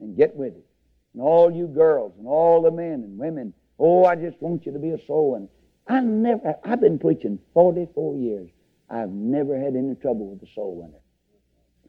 And 0.00 0.16
get 0.16 0.36
with 0.36 0.54
it. 0.54 0.66
And 1.14 1.22
all 1.22 1.50
you 1.50 1.66
girls 1.66 2.12
and 2.18 2.26
all 2.26 2.62
the 2.62 2.70
men 2.70 3.02
and 3.04 3.18
women, 3.18 3.54
oh, 3.78 4.04
I 4.04 4.14
just 4.14 4.40
want 4.40 4.66
you 4.66 4.72
to 4.72 4.78
be 4.78 4.90
a 4.90 5.06
soul 5.06 5.32
winner. 5.32 5.48
I 5.88 6.00
never, 6.00 6.54
I've 6.64 6.80
been 6.80 6.98
preaching 6.98 7.38
44 7.54 8.16
years. 8.16 8.50
I've 8.90 9.10
never 9.10 9.58
had 9.58 9.74
any 9.74 9.94
trouble 9.94 10.30
with 10.30 10.42
a 10.42 10.52
soul 10.54 10.76
winner. 10.82 11.00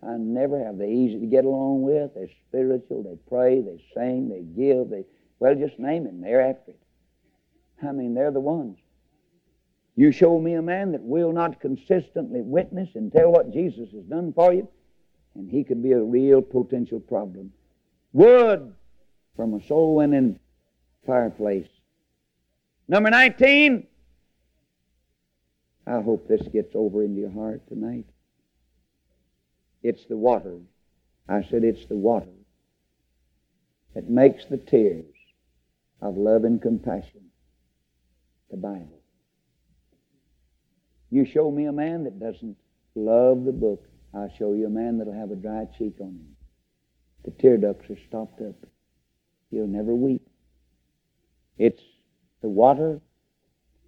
I 0.04 0.18
never 0.18 0.64
have. 0.64 0.78
They're 0.78 0.88
easy 0.88 1.20
to 1.20 1.26
get 1.26 1.46
along 1.46 1.82
with. 1.82 2.14
They're 2.14 2.30
spiritual. 2.48 3.04
They 3.04 3.18
pray. 3.28 3.62
They 3.62 3.82
sing. 3.94 4.30
They 4.30 4.42
give. 4.42 4.90
They 4.90 5.06
well, 5.40 5.56
just 5.56 5.80
name 5.80 6.08
it. 6.08 6.22
They're 6.22 6.50
after 6.50 6.72
it. 6.72 6.80
I 7.86 7.92
mean, 7.92 8.14
they're 8.14 8.32
the 8.32 8.40
ones. 8.40 8.78
You 9.96 10.12
show 10.12 10.40
me 10.40 10.54
a 10.54 10.62
man 10.62 10.92
that 10.92 11.02
will 11.02 11.32
not 11.32 11.60
consistently 11.60 12.42
witness 12.42 12.90
and 12.96 13.12
tell 13.12 13.32
what 13.32 13.52
Jesus 13.52 13.92
has 13.92 14.04
done 14.04 14.34
for 14.34 14.54
you, 14.54 14.68
and 15.38 15.50
he 15.50 15.64
could 15.64 15.84
be 15.84 15.92
a 15.92 16.02
real 16.02 16.42
potential 16.42 17.00
problem. 17.00 17.54
Wood 18.12 18.74
from 19.36 19.54
a 19.54 19.64
soul 19.68 19.96
winning 19.96 20.40
fireplace. 21.06 21.68
Number 22.88 23.10
19. 23.10 23.86
I 25.86 26.02
hope 26.02 26.28
this 26.28 26.46
gets 26.52 26.76
over 26.76 27.04
into 27.04 27.22
your 27.22 27.32
heart 27.32 27.68
tonight. 27.70 28.06
It's 29.84 30.06
the 30.06 30.18
water. 30.18 30.58
I 31.30 31.44
said 31.44 31.64
it's 31.64 31.86
the 31.86 31.96
water 31.96 32.28
that 33.94 34.10
makes 34.10 34.46
the 34.46 34.58
tears 34.58 35.06
of 36.02 36.18
love 36.18 36.44
and 36.44 36.62
compassion 36.62 37.22
the 38.50 38.58
Bible. 38.58 39.02
You 41.10 41.26
show 41.26 41.52
me 41.52 41.66
a 41.66 41.72
man 41.72 42.04
that 42.04 42.20
doesn't 42.20 42.58
love 42.96 43.46
the 43.46 43.52
book. 43.52 43.87
I'll 44.14 44.32
show 44.38 44.54
you 44.54 44.68
a 44.68 44.70
man 44.70 44.98
that'll 44.98 45.14
have 45.14 45.32
a 45.32 45.36
dry 45.36 45.66
cheek 45.78 45.96
on 46.00 46.08
him. 46.08 46.36
The 47.26 47.32
tear 47.32 47.58
ducts 47.58 47.90
are 47.90 47.98
stopped 48.08 48.42
up. 48.42 48.56
He'll 49.52 49.68
never 49.68 49.94
weep. 49.94 50.28
It's 51.58 51.82
the 52.42 52.50
water 52.50 53.02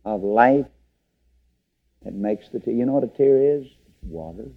of 0.05 0.23
life 0.23 0.65
that 2.03 2.13
makes 2.13 2.49
the 2.49 2.59
tear. 2.59 2.73
You 2.73 2.85
know 2.85 2.93
what 2.93 3.03
a 3.03 3.07
tear 3.07 3.57
is? 3.57 3.65
It's 3.65 4.03
water. 4.03 4.51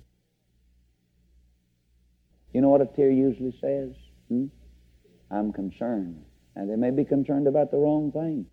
You 2.52 2.60
know 2.60 2.68
what 2.68 2.80
a 2.80 2.86
tear 2.86 3.10
usually 3.10 3.56
says? 3.60 3.94
Hmm? 4.28 4.46
I'm 5.30 5.52
concerned. 5.52 6.22
And 6.54 6.68
they 6.68 6.76
may 6.76 6.90
be 6.90 7.04
concerned 7.04 7.46
about 7.46 7.70
the 7.70 7.78
wrong 7.78 8.12
thing. 8.12 8.46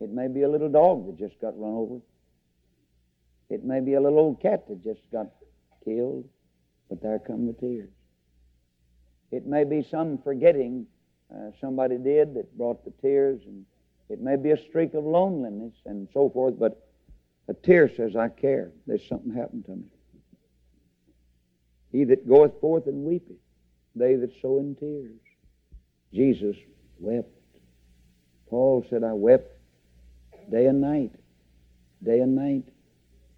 It 0.00 0.10
may 0.10 0.28
be 0.28 0.42
a 0.42 0.48
little 0.48 0.68
dog 0.68 1.06
that 1.06 1.18
just 1.18 1.40
got 1.40 1.58
run 1.58 1.72
over. 1.72 2.00
It 3.48 3.64
may 3.64 3.80
be 3.80 3.94
a 3.94 4.00
little 4.00 4.18
old 4.18 4.40
cat 4.40 4.68
that 4.68 4.82
just 4.84 5.00
got 5.10 5.28
killed. 5.84 6.28
But 6.90 7.00
there 7.00 7.18
come 7.18 7.46
the 7.46 7.54
tears. 7.54 7.88
It 9.30 9.46
may 9.46 9.64
be 9.64 9.82
some 9.82 10.18
forgetting 10.18 10.86
uh, 11.32 11.52
somebody 11.60 11.96
did 11.96 12.34
that 12.34 12.58
brought 12.58 12.84
the 12.84 12.92
tears, 13.00 13.40
and 13.46 13.64
it 14.08 14.20
may 14.20 14.36
be 14.36 14.50
a 14.50 14.56
streak 14.56 14.94
of 14.94 15.04
loneliness 15.04 15.74
and 15.86 16.08
so 16.12 16.28
forth, 16.28 16.58
but 16.58 16.84
a 17.48 17.54
tear 17.54 17.88
says, 17.96 18.16
I 18.16 18.28
care. 18.28 18.72
There's 18.86 19.06
something 19.08 19.32
happened 19.32 19.66
to 19.66 19.76
me. 19.76 19.84
He 21.92 22.04
that 22.04 22.28
goeth 22.28 22.60
forth 22.60 22.86
and 22.86 23.04
weepeth, 23.04 23.36
they 23.94 24.16
that 24.16 24.30
sow 24.40 24.58
in 24.58 24.74
tears. 24.74 25.20
Jesus 26.12 26.56
wept. 26.98 27.28
Paul 28.48 28.84
said, 28.90 29.04
I 29.04 29.12
wept 29.12 29.52
day 30.50 30.66
and 30.66 30.80
night, 30.80 31.12
day 32.02 32.20
and 32.20 32.34
night, 32.34 32.64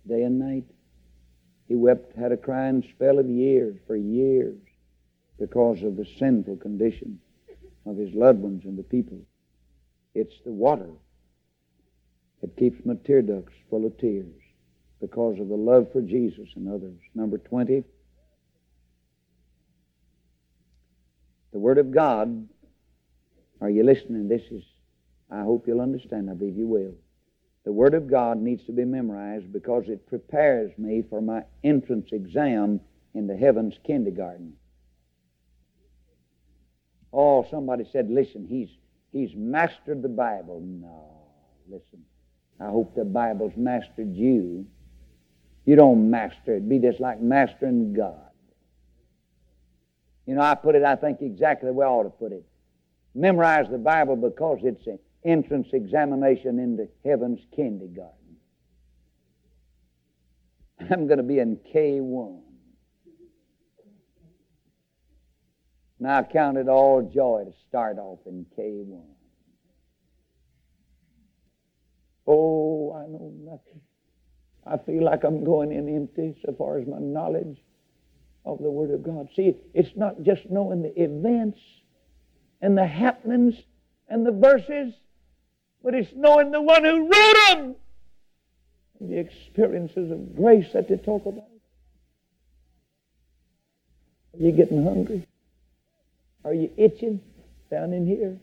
day 0.09 0.23
and 0.23 0.39
night. 0.39 0.65
He 1.73 1.77
wept, 1.77 2.15
had 2.19 2.33
a 2.33 2.37
crying 2.37 2.85
spell 2.95 3.19
of 3.19 3.31
years, 3.31 3.79
for 3.87 3.97
years, 3.97 4.59
because 5.41 5.83
of 5.83 5.97
the 5.97 6.05
sinful 6.19 6.59
condition 6.59 7.19
of 7.87 7.97
his 7.97 8.13
loved 8.13 8.41
ones 8.41 8.67
and 8.67 8.79
the 8.79 8.83
people. 8.83 9.19
It's 10.15 10.35
the 10.45 10.53
water 10.53 10.91
that 12.43 12.59
keeps 12.59 12.85
my 12.85 12.93
tear 13.07 13.23
ducts 13.23 13.55
full 13.71 13.87
of 13.87 13.97
tears 13.97 14.35
because 15.01 15.41
of 15.41 15.49
the 15.49 15.57
love 15.57 15.91
for 15.93 16.03
Jesus 16.03 16.47
and 16.57 16.69
others. 16.69 16.99
Number 17.15 17.39
20, 17.39 17.83
the 21.55 21.59
Word 21.59 21.79
of 21.79 21.91
God. 21.91 22.49
Are 23.63 23.71
you 23.71 23.83
listening? 23.83 24.29
This 24.29 24.43
is, 24.51 24.63
I 25.31 25.41
hope 25.41 25.67
you'll 25.67 25.81
understand. 25.81 26.29
I 26.29 26.35
believe 26.35 26.59
you 26.59 26.67
will. 26.67 26.93
The 27.65 27.73
Word 27.73 27.95
of 27.95 28.11
God 28.11 28.39
needs 28.39 28.65
to 28.65 28.73
be 28.73 28.85
memorized 28.85 29.53
because 29.53 29.85
it 29.89 30.07
prepares 30.07 30.73
me 30.77 31.05
for 31.09 31.21
my 31.21 31.43
entrance 31.63 32.09
exam 32.13 32.81
into 33.15 33.37
heaven's 33.37 33.79
kindergarten. 33.87 34.55
Oh, 37.13 37.47
somebody 37.51 37.85
said, 37.93 38.11
listen, 38.11 38.47
he's, 38.49 38.69
he's 39.13 39.37
mastered 39.37 40.03
the 40.03 40.09
Bible. 40.09 40.61
No, 40.61 41.11
listen. 41.69 42.05
I 42.61 42.67
hope 42.67 42.95
the 42.95 43.05
Bible's 43.05 43.53
mastered 43.57 44.15
you. 44.15 44.67
You 45.65 45.77
don't 45.77 46.11
master 46.11 46.57
it. 46.57 46.69
Be 46.69 46.79
just 46.79 47.01
like 47.01 47.21
mastering 47.21 47.93
God. 47.93 48.19
You 50.27 50.35
know, 50.35 50.43
I 50.43 50.55
put 50.55 50.75
it, 50.75 50.85
I 50.85 50.97
think, 50.97 51.21
exactly 51.21 51.69
the 51.69 51.73
way 51.73 51.85
I 51.85 51.89
ought 51.89 52.05
to 52.05 52.11
put 52.11 52.33
it. 52.33 52.45
Memorize 53.15 53.67
the 53.71 53.79
Bible 53.79 54.17
because 54.17 54.61
it's 54.63 54.87
an 54.87 54.99
entrance 55.25 55.69
examination 55.73 56.59
into 56.59 56.89
heaven's 57.05 57.41
kindergarten. 57.55 58.37
I'm 60.91 61.07
going 61.07 61.19
to 61.19 61.23
be 61.23 61.39
in 61.39 61.59
K1. 61.75 62.41
Now 66.01 66.19
I 66.19 66.23
count 66.25 66.59
it 66.59 66.69
all 66.69 67.03
joy 67.03 67.45
to 67.45 67.53
start 67.69 67.99
off 67.99 68.19
in 68.27 68.45
K1. 68.59 69.03
Oh, 72.27 72.93
I 72.93 73.07
know 73.07 73.33
nothing. 73.39 73.81
I 74.67 74.77
feel 74.79 75.05
like 75.05 75.25
I'm 75.25 75.45
going 75.45 75.73
in 75.73 75.89
empty 75.95 76.37
so 76.45 76.55
far 76.57 76.79
as 76.79 76.87
my 76.87 76.99
knowledge 76.99 77.59
of 78.45 78.59
the 78.59 78.71
Word 78.71 78.91
of 78.91 79.03
God. 79.03 79.29
See, 79.35 79.55
it's 79.75 79.97
not 79.97 80.23
just 80.23 80.51
knowing 80.51 80.83
the 80.83 81.01
events 81.01 81.61
and 82.61 82.77
the 82.77 82.87
happenings 82.87 83.55
and 84.09 84.27
the 84.27 84.33
verses, 84.33 84.95
but 85.83 85.95
it's 85.95 86.13
knowing 86.15 86.51
the 86.51 86.61
one 86.61 86.85
who 86.85 87.03
wrote 87.03 87.37
them 87.49 87.77
and 89.01 89.11
the 89.11 89.19
experiences 89.19 90.11
of 90.11 90.37
grace 90.37 90.73
that 90.73 90.89
they 90.89 90.97
talk 90.97 91.27
about. 91.27 91.49
Are 94.35 94.45
you 94.45 94.53
getting 94.53 94.85
hungry? 94.85 95.27
Are 96.45 96.55
you 96.55 96.71
itching 96.77 97.21
down 97.71 97.93
in 97.93 98.07
here? 98.07 98.39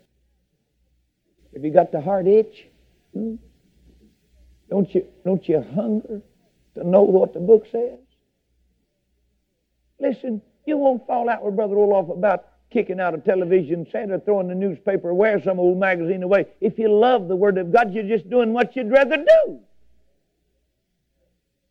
Have 1.53 1.63
you 1.63 1.71
got 1.71 1.91
the 1.91 2.01
heart 2.01 2.27
itch? 2.27 2.67
Hmm? 3.13 3.35
Don't 4.69 4.93
you 4.93 5.05
don't 5.25 5.47
you 5.49 5.65
hunger 5.73 6.21
to 6.75 6.87
know 6.87 7.01
what 7.01 7.33
the 7.33 7.39
book 7.39 7.65
says? 7.71 7.97
Listen, 9.99 10.41
you 10.65 10.77
won't 10.77 11.07
fall 11.07 11.29
out 11.29 11.43
with 11.43 11.55
Brother 11.55 11.75
Roloff 11.75 12.11
about 12.15 12.48
kicking 12.71 12.99
out 12.99 13.15
a 13.15 13.17
television 13.17 13.87
set 13.91 14.11
or 14.11 14.19
throwing 14.19 14.47
the 14.47 14.55
newspaper 14.55 15.11
or 15.11 15.41
some 15.41 15.59
old 15.59 15.79
magazine 15.79 16.23
away. 16.23 16.45
If 16.61 16.77
you 16.77 16.91
love 16.91 17.27
the 17.27 17.35
Word 17.35 17.57
of 17.57 17.73
God, 17.73 17.93
you're 17.93 18.03
just 18.03 18.29
doing 18.29 18.53
what 18.53 18.75
you'd 18.75 18.91
rather 18.91 19.17
do. 19.17 19.59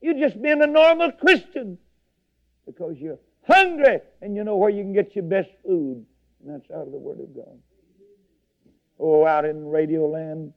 You're 0.00 0.18
just 0.18 0.40
being 0.40 0.62
a 0.62 0.66
normal 0.66 1.12
Christian 1.12 1.78
because 2.66 2.96
you're 2.98 3.18
hungry 3.46 4.00
and 4.20 4.36
you 4.36 4.44
know 4.44 4.56
where 4.56 4.70
you 4.70 4.82
can 4.82 4.92
get 4.92 5.14
your 5.14 5.24
best 5.24 5.50
food, 5.64 6.04
and 6.40 6.54
that's 6.54 6.70
out 6.70 6.86
of 6.86 6.92
the 6.92 6.98
Word 6.98 7.20
of 7.20 7.34
God. 7.34 7.58
Oh, 9.00 9.24
out 9.26 9.44
in 9.44 9.68
radio 9.68 10.08
land, 10.08 10.52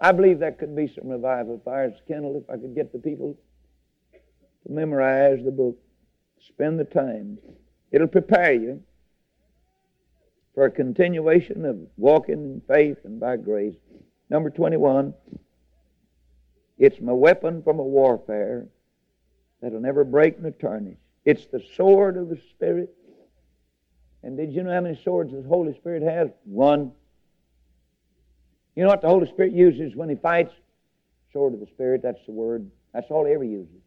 I 0.00 0.12
believe 0.12 0.40
that 0.40 0.58
could 0.58 0.74
be 0.74 0.92
some 0.94 1.08
revival 1.08 1.60
fires 1.64 1.94
kindled 2.06 2.42
if 2.42 2.50
I 2.50 2.56
could 2.56 2.74
get 2.74 2.92
the 2.92 2.98
people 2.98 3.36
to 4.12 4.72
memorize 4.72 5.38
the 5.44 5.50
book. 5.50 5.76
Spend 6.48 6.78
the 6.78 6.84
time. 6.84 7.38
It'll 7.92 8.08
prepare 8.08 8.52
you 8.52 8.82
for 10.54 10.66
a 10.66 10.70
continuation 10.70 11.64
of 11.64 11.78
walking 11.96 12.34
in 12.34 12.62
faith 12.68 12.98
and 13.04 13.18
by 13.18 13.36
grace. 13.36 13.76
Number 14.28 14.50
21, 14.50 15.14
it's 16.78 17.00
my 17.00 17.12
weapon 17.12 17.62
from 17.62 17.78
a 17.78 17.82
warfare 17.82 18.66
that'll 19.60 19.80
never 19.80 20.04
break 20.04 20.40
nor 20.40 20.50
tarnish. 20.50 20.98
It's 21.24 21.46
the 21.46 21.62
sword 21.76 22.16
of 22.16 22.28
the 22.28 22.38
Spirit. 22.50 22.94
And 24.22 24.36
did 24.36 24.52
you 24.52 24.62
know 24.62 24.72
how 24.72 24.80
many 24.80 25.00
swords 25.02 25.32
the 25.32 25.42
Holy 25.42 25.74
Spirit 25.74 26.02
has? 26.02 26.28
One. 26.44 26.92
You 28.74 28.82
know 28.82 28.88
what 28.88 29.02
the 29.02 29.08
Holy 29.08 29.26
Spirit 29.28 29.52
uses 29.52 29.94
when 29.94 30.08
He 30.08 30.16
fights? 30.16 30.52
Sword 31.32 31.54
of 31.54 31.60
the 31.60 31.66
Spirit, 31.66 32.02
that's 32.02 32.24
the 32.26 32.32
word. 32.32 32.70
That's 32.92 33.10
all 33.10 33.24
He 33.24 33.32
ever 33.32 33.44
uses. 33.44 33.80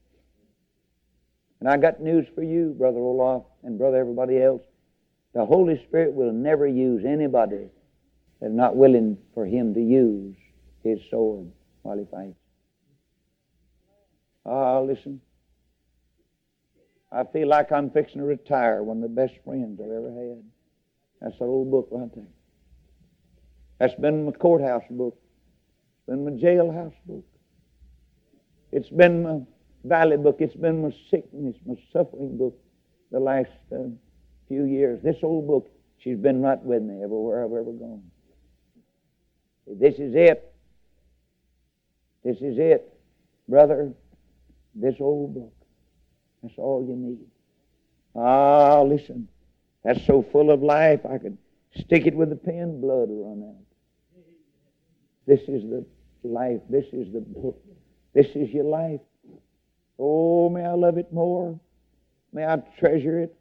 And 1.60 1.70
I 1.70 1.78
got 1.78 2.02
news 2.02 2.28
for 2.36 2.44
you, 2.44 2.76
Brother 2.78 3.00
Roloff, 3.00 3.46
and 3.64 3.78
Brother 3.78 3.98
everybody 3.98 4.42
else. 4.42 4.62
The 5.36 5.46
Holy 5.46 5.84
Spirit 5.84 6.14
will 6.14 6.32
never 6.32 6.66
use 6.66 7.04
anybody 7.06 7.68
that's 8.40 8.54
not 8.54 8.78
willing 8.78 9.18
for 9.34 9.46
Him 9.46 9.74
to 9.74 9.82
use 9.82 10.36
His 10.82 11.00
sword 11.10 11.52
while 11.82 11.98
He 11.98 12.06
fights. 12.06 12.40
Ah, 14.46 14.80
listen. 14.80 15.20
I 17.12 17.26
feel 17.26 17.50
like 17.50 17.72
I'm 17.74 17.90
fixing 17.90 18.22
to 18.22 18.26
retire, 18.26 18.82
one 18.82 18.98
of 18.98 19.04
the 19.04 19.10
best 19.10 19.34
friends 19.44 19.80
I've 19.82 19.92
ever 19.92 20.10
had. 20.10 20.44
That's 21.22 21.38
that 21.40 21.46
old 21.46 21.70
book 21.70 21.90
right 21.92 22.10
there. 22.16 22.28
That's 23.80 23.96
been 23.96 24.26
my 24.26 24.32
courthouse 24.32 24.84
book. 24.90 25.18
It's 25.98 26.06
been 26.08 26.24
my 26.24 26.32
jailhouse 26.32 26.96
book. 27.06 27.26
It's 28.72 28.90
been 28.90 29.24
my 29.24 29.40
valley 29.84 30.18
book. 30.18 30.38
It's 30.40 30.56
been 30.56 30.82
my 30.82 30.96
sickness, 31.10 31.58
my 31.66 31.76
suffering 31.92 32.38
book 32.38 32.58
the 33.12 33.20
last 33.20 33.50
uh, 33.72 33.90
few 34.48 34.66
years. 34.66 35.02
This 35.02 35.18
old 35.24 35.48
book, 35.48 35.70
she's 36.00 36.18
been 36.18 36.42
right 36.42 36.62
with 36.62 36.82
me 36.82 37.04
everywhere 37.04 37.44
I've 37.44 37.52
ever 37.52 37.72
gone. 37.72 38.04
This 39.68 39.96
is 39.96 40.14
it. 40.16 40.54
This 42.24 42.38
is 42.38 42.58
it. 42.58 42.94
Brother, 43.48 43.94
this 44.74 44.96
old 45.00 45.36
book. 45.36 45.54
That's 46.42 46.56
all 46.58 46.86
you 46.88 46.96
need. 46.96 47.20
Ah, 48.16 48.82
listen. 48.82 49.28
That's 49.84 50.06
so 50.06 50.26
full 50.32 50.52
of 50.52 50.64
life, 50.64 51.06
I 51.06 51.18
could 51.18 51.38
stick 51.78 52.08
it 52.08 52.16
with 52.16 52.32
a 52.32 52.36
pen, 52.36 52.82
blood 52.82 53.10
will 53.10 53.30
run 53.30 53.50
out. 53.50 53.66
This 55.28 55.42
is 55.42 55.64
the 55.64 55.86
life. 56.24 56.62
This 56.70 56.86
is 56.94 57.12
the 57.12 57.22
book. 57.22 57.60
This 58.14 58.28
is 58.36 58.50
your 58.52 58.66
life. 58.66 59.02
Oh, 59.98 60.50
may 60.50 60.66
I 60.66 60.74
love 60.74 60.98
it 60.98 61.12
more. 61.12 61.60
May 62.32 62.46
I 62.46 62.58
treasure 62.80 63.20
it. 63.20 63.36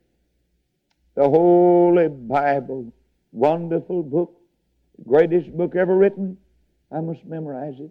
The 1.15 1.29
Holy 1.29 2.09
Bible, 2.09 2.93
wonderful 3.33 4.03
book, 4.03 4.41
greatest 5.07 5.57
book 5.57 5.77
ever 5.77 5.97
written. 5.97 6.39
I 6.91 7.01
must 7.01 7.25
memorize 7.25 7.75
it. 7.79 7.91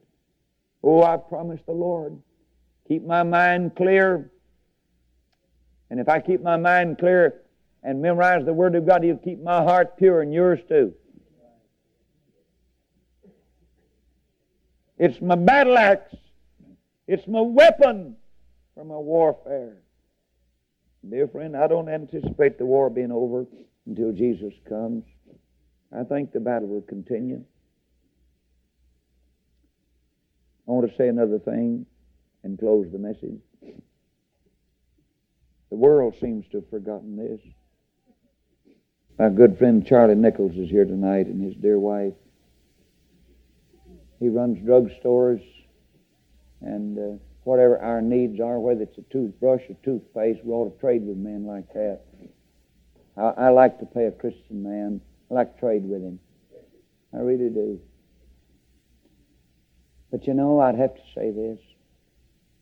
Oh, 0.84 1.03
I 1.03 1.18
promise 1.18 1.62
the 1.65 1.74
Lord, 1.74 2.22
keep 2.88 3.03
my 3.03 3.24
mind 3.24 3.75
clear 3.75 4.30
And 5.89 6.00
if 6.00 6.10
I 6.10 6.20
keep 6.20 6.42
my 6.42 6.58
mind 6.58 6.98
clear 6.98 7.42
and 7.84 8.01
memorize 8.01 8.46
the 8.46 8.53
Word 8.53 8.74
of 8.75 8.88
God, 8.88 9.03
He'll 9.03 9.18
keep 9.18 9.39
my 9.42 9.63
heart 9.63 9.96
pure 9.96 10.22
and 10.22 10.34
yours 10.34 10.60
too. 10.68 10.96
It's 14.98 15.22
my 15.22 15.36
battle 15.36 15.77
axe. 15.77 16.15
It's 17.08 17.27
my 17.27 17.42
weapon 17.42 18.15
for 18.74 18.86
my 18.86 18.96
warfare. 18.96 19.77
Dear 21.10 21.28
friend, 21.28 21.56
I 21.56 21.68
don't 21.68 21.90
anticipate 21.90 22.58
the 22.58 22.66
war 22.66 22.90
being 22.90 23.12
over 23.12 23.46
until 23.86 24.14
Jesus 24.14 24.54
comes. 24.68 25.04
I 25.96 26.04
think 26.04 26.32
the 26.32 26.40
battle 26.40 26.70
will 26.70 26.82
continue. 26.82 27.44
I 30.68 30.72
want 30.72 30.90
to 30.90 30.98
say 30.98 31.10
another 31.10 31.40
thing 31.40 31.86
and 32.44 32.58
close 32.58 32.88
the 32.92 32.98
message. 32.98 33.42
The 35.70 35.76
world 35.76 36.16
seems 36.22 36.46
to 36.52 36.58
have 36.58 36.70
forgotten 36.70 37.18
this. 37.18 37.40
My 39.20 39.30
good 39.30 39.58
friend 39.58 39.86
Charlie 39.86 40.16
Nichols 40.16 40.56
is 40.56 40.70
here 40.70 40.86
tonight 40.86 41.28
and 41.28 41.44
his 41.44 41.56
dear 41.56 41.80
wife. 41.80 42.14
He 44.20 44.30
runs 44.30 44.58
drugstores 44.60 45.44
and 46.62 46.98
uh, 46.98 47.18
whatever 47.44 47.80
our 47.80 48.02
needs 48.02 48.40
are, 48.40 48.60
whether 48.60 48.84
it's 48.84 48.98
a 48.98 49.14
toothbrush 49.14 49.62
or 49.70 49.76
toothpaste, 49.84 50.44
we 50.44 50.52
ought 50.52 50.74
to 50.74 50.80
trade 50.80 51.06
with 51.06 51.18
men 51.18 51.46
like 51.46 51.72
that. 51.74 52.02
I, 53.18 53.46
I 53.46 53.50
like 53.50 53.80
to 53.80 53.86
pay 53.86 54.06
a 54.06 54.12
Christian 54.12 54.64
man. 54.64 55.02
I 55.30 55.34
like 55.34 55.56
to 55.56 55.60
trade 55.60 55.84
with 55.84 56.02
him. 56.02 56.20
I 57.14 57.18
really 57.18 57.50
do. 57.50 57.80
But 60.12 60.28
you 60.28 60.34
know, 60.34 60.60
I'd 60.60 60.76
have 60.76 60.96
to 60.96 61.02
say 61.16 61.32
this. 61.32 61.60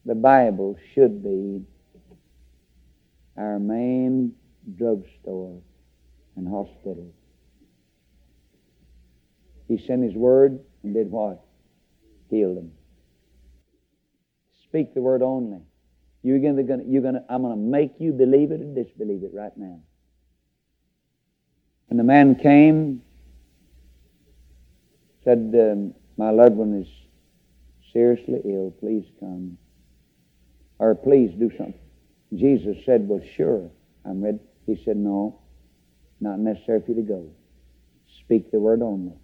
The 0.05 0.15
Bible 0.15 0.77
should 0.93 1.23
be 1.23 1.63
our 3.37 3.59
main 3.59 4.33
drugstore 4.77 5.61
and 6.35 6.47
hospital. 6.47 7.11
He 9.67 9.77
sent 9.77 10.03
His 10.03 10.15
Word 10.15 10.59
and 10.83 10.93
did 10.93 11.11
what? 11.11 11.43
Healed 12.29 12.57
them. 12.57 12.71
Speak 14.71 14.93
the 14.93 15.01
Word 15.01 15.21
only. 15.21 15.59
You're 16.23 16.39
gonna, 16.39 16.81
you're 16.87 17.01
gonna, 17.01 17.25
I'm 17.29 17.41
going 17.41 17.53
to 17.53 17.61
make 17.61 17.95
you 17.99 18.13
believe 18.13 18.51
it 18.51 18.61
or 18.61 18.73
disbelieve 18.73 19.21
it 19.23 19.31
right 19.33 19.51
now. 19.57 19.81
And 21.89 21.99
the 21.99 22.05
man 22.05 22.35
came, 22.35 23.01
said, 25.25 25.53
um, 25.59 25.93
My 26.15 26.29
loved 26.29 26.55
one 26.55 26.73
is 26.79 26.87
seriously 27.91 28.39
ill. 28.45 28.73
Please 28.79 29.03
come. 29.19 29.57
Or 30.79 30.95
please 30.95 31.31
do 31.37 31.51
something. 31.57 31.73
Jesus 32.33 32.77
said, 32.85 33.09
Well, 33.09 33.21
sure, 33.35 33.69
I'm 34.05 34.23
ready. 34.23 34.39
He 34.65 34.81
said, 34.85 34.95
No, 34.95 35.41
not 36.21 36.39
necessary 36.39 36.79
for 36.79 36.91
you 36.91 36.95
to 36.95 37.01
go. 37.01 37.29
Speak 38.21 38.51
the 38.51 38.59
word 38.59 38.81
only. 38.81 39.15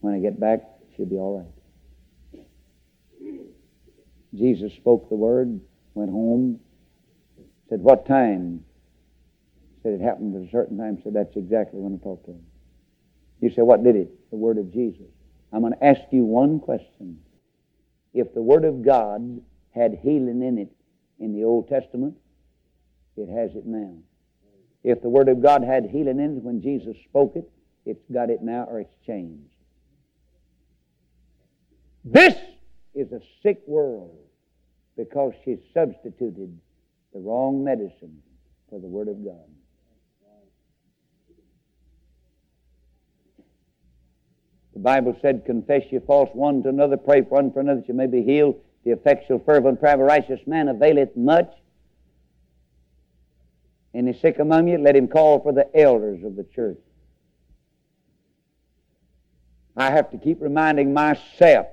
When 0.00 0.12
I 0.12 0.18
get 0.18 0.38
back, 0.38 0.60
she'll 0.94 1.06
be 1.06 1.16
all 1.16 1.38
right. 1.38 1.59
Jesus 4.34 4.72
spoke 4.74 5.08
the 5.08 5.16
word, 5.16 5.60
went 5.94 6.10
home, 6.10 6.60
said, 7.68 7.80
What 7.80 8.06
time? 8.06 8.64
Said 9.82 9.94
it 9.94 10.00
happened 10.00 10.36
at 10.36 10.48
a 10.48 10.50
certain 10.50 10.78
time. 10.78 10.98
Said, 11.02 11.14
That's 11.14 11.36
exactly 11.36 11.80
when 11.80 11.98
I 12.00 12.04
talked 12.04 12.26
to 12.26 12.32
him. 12.32 12.44
You 13.40 13.50
say, 13.50 13.62
What 13.62 13.82
did 13.82 13.96
it? 13.96 14.30
The 14.30 14.36
word 14.36 14.58
of 14.58 14.72
Jesus. 14.72 15.06
I'm 15.52 15.60
going 15.60 15.72
to 15.72 15.84
ask 15.84 16.00
you 16.12 16.24
one 16.24 16.60
question. 16.60 17.18
If 18.14 18.34
the 18.34 18.42
word 18.42 18.64
of 18.64 18.84
God 18.84 19.40
had 19.74 19.98
healing 20.02 20.42
in 20.42 20.58
it 20.58 20.72
in 21.18 21.32
the 21.32 21.44
Old 21.44 21.68
Testament, 21.68 22.16
it 23.16 23.28
has 23.28 23.54
it 23.54 23.66
now. 23.66 23.94
If 24.82 25.02
the 25.02 25.08
Word 25.08 25.28
of 25.28 25.42
God 25.42 25.62
had 25.62 25.86
healing 25.86 26.20
in 26.20 26.38
it 26.38 26.42
when 26.42 26.62
Jesus 26.62 26.96
spoke 27.04 27.36
it, 27.36 27.50
it's 27.84 28.02
got 28.12 28.30
it 28.30 28.42
now 28.42 28.66
or 28.68 28.80
it's 28.80 28.96
changed. 29.06 29.52
This 32.04 32.34
is 32.94 33.12
a 33.12 33.20
sick 33.42 33.60
world 33.66 34.16
because 35.00 35.32
she 35.44 35.56
substituted 35.72 36.58
the 37.14 37.18
wrong 37.18 37.64
medicine 37.64 38.20
for 38.68 38.78
the 38.78 38.86
Word 38.86 39.08
of 39.08 39.24
God. 39.24 39.48
The 44.74 44.80
Bible 44.80 45.16
said, 45.22 45.44
Confess 45.46 45.84
your 45.90 46.02
faults 46.02 46.32
one 46.34 46.62
to 46.64 46.68
another, 46.68 46.98
pray 46.98 47.22
for 47.22 47.30
one 47.30 47.50
for 47.50 47.60
another 47.60 47.80
that 47.80 47.88
you 47.88 47.94
may 47.94 48.06
be 48.06 48.22
healed. 48.22 48.60
The 48.84 48.92
effectual, 48.92 49.38
fervent 49.38 49.80
prayer 49.80 49.94
of 49.94 50.00
a 50.00 50.04
righteous 50.04 50.40
man 50.46 50.68
availeth 50.68 51.16
much. 51.16 51.50
Any 53.94 54.12
sick 54.12 54.38
among 54.38 54.68
you, 54.68 54.78
let 54.78 54.96
him 54.96 55.08
call 55.08 55.40
for 55.40 55.52
the 55.52 55.68
elders 55.74 56.22
of 56.24 56.36
the 56.36 56.44
church. 56.44 56.78
I 59.76 59.90
have 59.90 60.10
to 60.10 60.18
keep 60.18 60.42
reminding 60.42 60.92
myself 60.92 61.66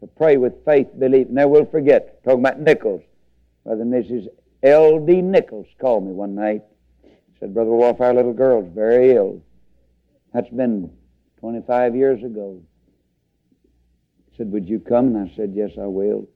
to 0.00 0.06
pray 0.06 0.36
with 0.36 0.64
faith, 0.64 0.88
belief. 0.98 1.28
Now 1.28 1.48
we'll 1.48 1.66
forget. 1.66 2.22
Talking 2.24 2.40
about 2.40 2.60
Nichols. 2.60 3.02
Brother 3.64 3.84
Mrs. 3.84 4.28
L.D. 4.62 5.22
Nichols 5.22 5.66
called 5.80 6.06
me 6.06 6.12
one 6.12 6.34
night. 6.34 6.62
Said, 7.40 7.54
Brother 7.54 7.70
Wolf, 7.70 8.00
our 8.00 8.14
little 8.14 8.32
girl's 8.32 8.70
very 8.74 9.12
ill. 9.12 9.42
That's 10.32 10.50
been 10.50 10.90
25 11.40 11.96
years 11.96 12.22
ago 12.22 12.60
said, 14.36 14.50
Would 14.52 14.68
you 14.68 14.80
come? 14.80 15.14
And 15.14 15.30
I 15.30 15.34
said, 15.34 15.52
Yes, 15.54 15.70
I 15.80 15.86
will. 15.86 16.28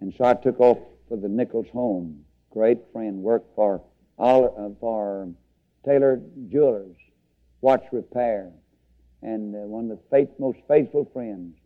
And 0.00 0.12
so 0.16 0.24
I 0.24 0.34
took 0.34 0.60
off 0.60 0.78
for 1.08 1.16
the 1.16 1.28
Nichols 1.28 1.68
home. 1.72 2.24
Great 2.50 2.78
friend, 2.92 3.22
worked 3.22 3.54
for, 3.54 3.82
uh, 4.18 4.48
for 4.80 5.28
Taylor 5.84 6.20
Jewelers, 6.48 6.96
watch 7.60 7.84
repair. 7.92 8.50
And 9.22 9.54
uh, 9.54 9.58
one 9.58 9.90
of 9.90 9.98
the 9.98 10.02
faith, 10.10 10.28
most 10.38 10.58
faithful 10.68 11.08
friends 11.12 11.56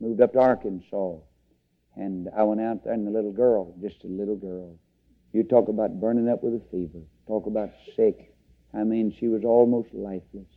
moved 0.00 0.20
up 0.20 0.32
to 0.32 0.40
Arkansas. 0.40 1.16
And 1.96 2.28
I 2.36 2.42
went 2.44 2.60
out 2.60 2.84
there, 2.84 2.92
and 2.92 3.06
the 3.06 3.10
little 3.10 3.32
girl, 3.32 3.74
just 3.80 4.04
a 4.04 4.08
little 4.08 4.36
girl, 4.36 4.76
you 5.32 5.44
talk 5.44 5.68
about 5.68 6.00
burning 6.00 6.28
up 6.28 6.42
with 6.42 6.54
a 6.54 6.62
fever, 6.70 7.04
talk 7.26 7.46
about 7.46 7.70
sick. 7.94 8.34
I 8.74 8.84
mean, 8.84 9.14
she 9.18 9.28
was 9.28 9.44
almost 9.44 9.92
lifeless. 9.92 10.48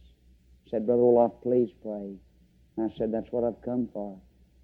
Said, 0.69 0.85
Brother 0.85 1.01
Roloff, 1.01 1.41
please 1.43 1.69
pray. 1.81 2.15
And 2.77 2.91
I 2.91 2.97
said, 2.97 3.11
That's 3.11 3.31
what 3.31 3.43
I've 3.43 3.61
come 3.63 3.89
for. 3.93 4.19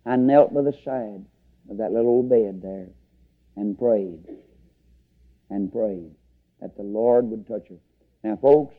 I 0.05 0.15
knelt 0.15 0.53
by 0.53 0.61
the 0.61 0.73
side 0.83 1.25
of 1.69 1.77
that 1.77 1.91
little 1.91 2.09
old 2.09 2.29
bed 2.29 2.61
there 2.61 2.87
and 3.55 3.77
prayed 3.77 4.25
and 5.49 5.71
prayed 5.71 6.11
that 6.61 6.75
the 6.75 6.83
Lord 6.83 7.25
would 7.29 7.47
touch 7.47 7.67
her. 7.69 7.75
Now, 8.23 8.37
folks, 8.37 8.75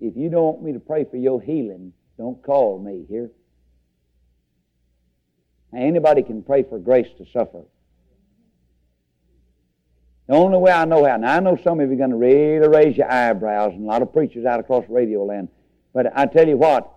if 0.00 0.16
you 0.16 0.30
don't 0.30 0.54
want 0.54 0.62
me 0.62 0.72
to 0.72 0.80
pray 0.80 1.04
for 1.04 1.16
your 1.16 1.40
healing, 1.40 1.92
don't 2.18 2.42
call 2.42 2.82
me 2.82 3.04
here. 3.08 3.30
Anybody 5.74 6.22
can 6.22 6.42
pray 6.42 6.62
for 6.62 6.78
grace 6.78 7.08
to 7.18 7.26
suffer. 7.32 7.62
The 10.26 10.34
only 10.34 10.58
way 10.58 10.70
I 10.70 10.84
know 10.84 11.04
how. 11.04 11.16
Now, 11.16 11.36
I 11.36 11.40
know 11.40 11.56
some 11.62 11.80
of 11.80 11.88
you 11.88 11.94
are 11.94 11.98
going 11.98 12.10
to 12.10 12.16
really 12.16 12.68
raise 12.68 12.96
your 12.96 13.10
eyebrows, 13.10 13.72
and 13.72 13.84
a 13.84 13.86
lot 13.86 14.02
of 14.02 14.12
preachers 14.12 14.44
out 14.44 14.60
across 14.60 14.84
radio 14.88 15.24
land. 15.24 15.48
But 15.92 16.16
I 16.16 16.26
tell 16.26 16.46
you 16.46 16.56
what, 16.56 16.88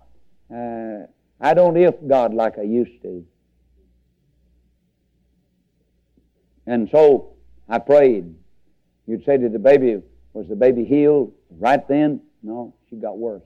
uh, 0.54 1.06
I 1.40 1.54
don't 1.54 1.76
if 1.76 1.94
God 2.06 2.32
like 2.32 2.58
I 2.58 2.62
used 2.62 3.02
to. 3.02 3.26
And 6.66 6.88
so 6.90 7.34
I 7.68 7.78
prayed. 7.78 8.34
You'd 9.06 9.24
say, 9.24 9.36
Did 9.36 9.52
the 9.52 9.58
baby, 9.58 10.00
was 10.32 10.48
the 10.48 10.56
baby 10.56 10.84
healed 10.84 11.32
right 11.50 11.86
then? 11.88 12.20
No, 12.42 12.74
she 12.88 12.96
got 12.96 13.18
worse. 13.18 13.42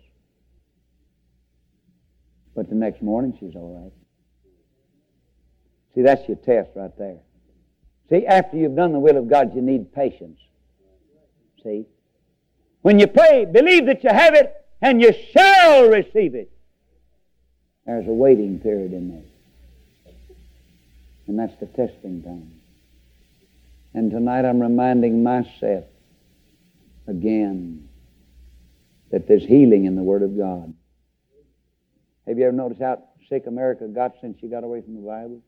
But 2.55 2.69
the 2.69 2.75
next 2.75 3.03
morning, 3.03 3.37
she's 3.39 3.55
all 3.55 3.83
right. 3.83 3.93
See, 5.95 6.03
that's 6.03 6.27
your 6.29 6.37
test 6.37 6.71
right 6.75 6.97
there. 6.99 7.19
See, 8.11 8.27
after 8.27 8.57
you've 8.57 8.77
done 8.77 8.93
the 8.93 8.99
will 8.99 9.17
of 9.17 9.29
God, 9.29 9.55
you 9.55 9.63
need 9.63 9.93
patience. 9.93 10.39
See? 11.63 11.87
When 12.83 12.99
you 12.99 13.07
pray, 13.07 13.45
believe 13.45 13.87
that 13.87 14.05
you 14.05 14.11
have 14.11 14.35
it, 14.35 14.55
and 14.81 15.01
you 15.01 15.13
shall 15.33 15.89
receive 15.89 16.35
it. 16.35 16.51
There's 17.85 18.07
a 18.07 18.13
waiting 18.13 18.61
period 18.61 18.93
in 18.93 19.11
there. 19.11 20.27
And 21.27 21.39
that's 21.39 21.59
the 21.59 21.67
testing 21.67 22.23
time. 22.23 22.53
And 23.95 24.11
tonight 24.11 24.45
I'm 24.45 24.61
reminding 24.61 25.23
myself 25.23 25.85
again 27.07 27.89
that 29.11 29.27
there's 29.27 29.45
healing 29.45 29.87
in 29.87 29.97
the 29.97 30.03
Word 30.03 30.23
of 30.23 30.37
God. 30.37 30.73
Have 32.27 32.39
you 32.39 32.45
ever 32.45 32.53
noticed 32.53 32.81
how 32.81 33.03
sick 33.29 33.47
America 33.47 33.87
got 33.89 34.15
since 34.21 34.39
she 34.41 34.49
got 34.49 34.65
away 34.65 34.83
from 34.83 34.95
the 34.95 35.01
Bible? 35.01 35.43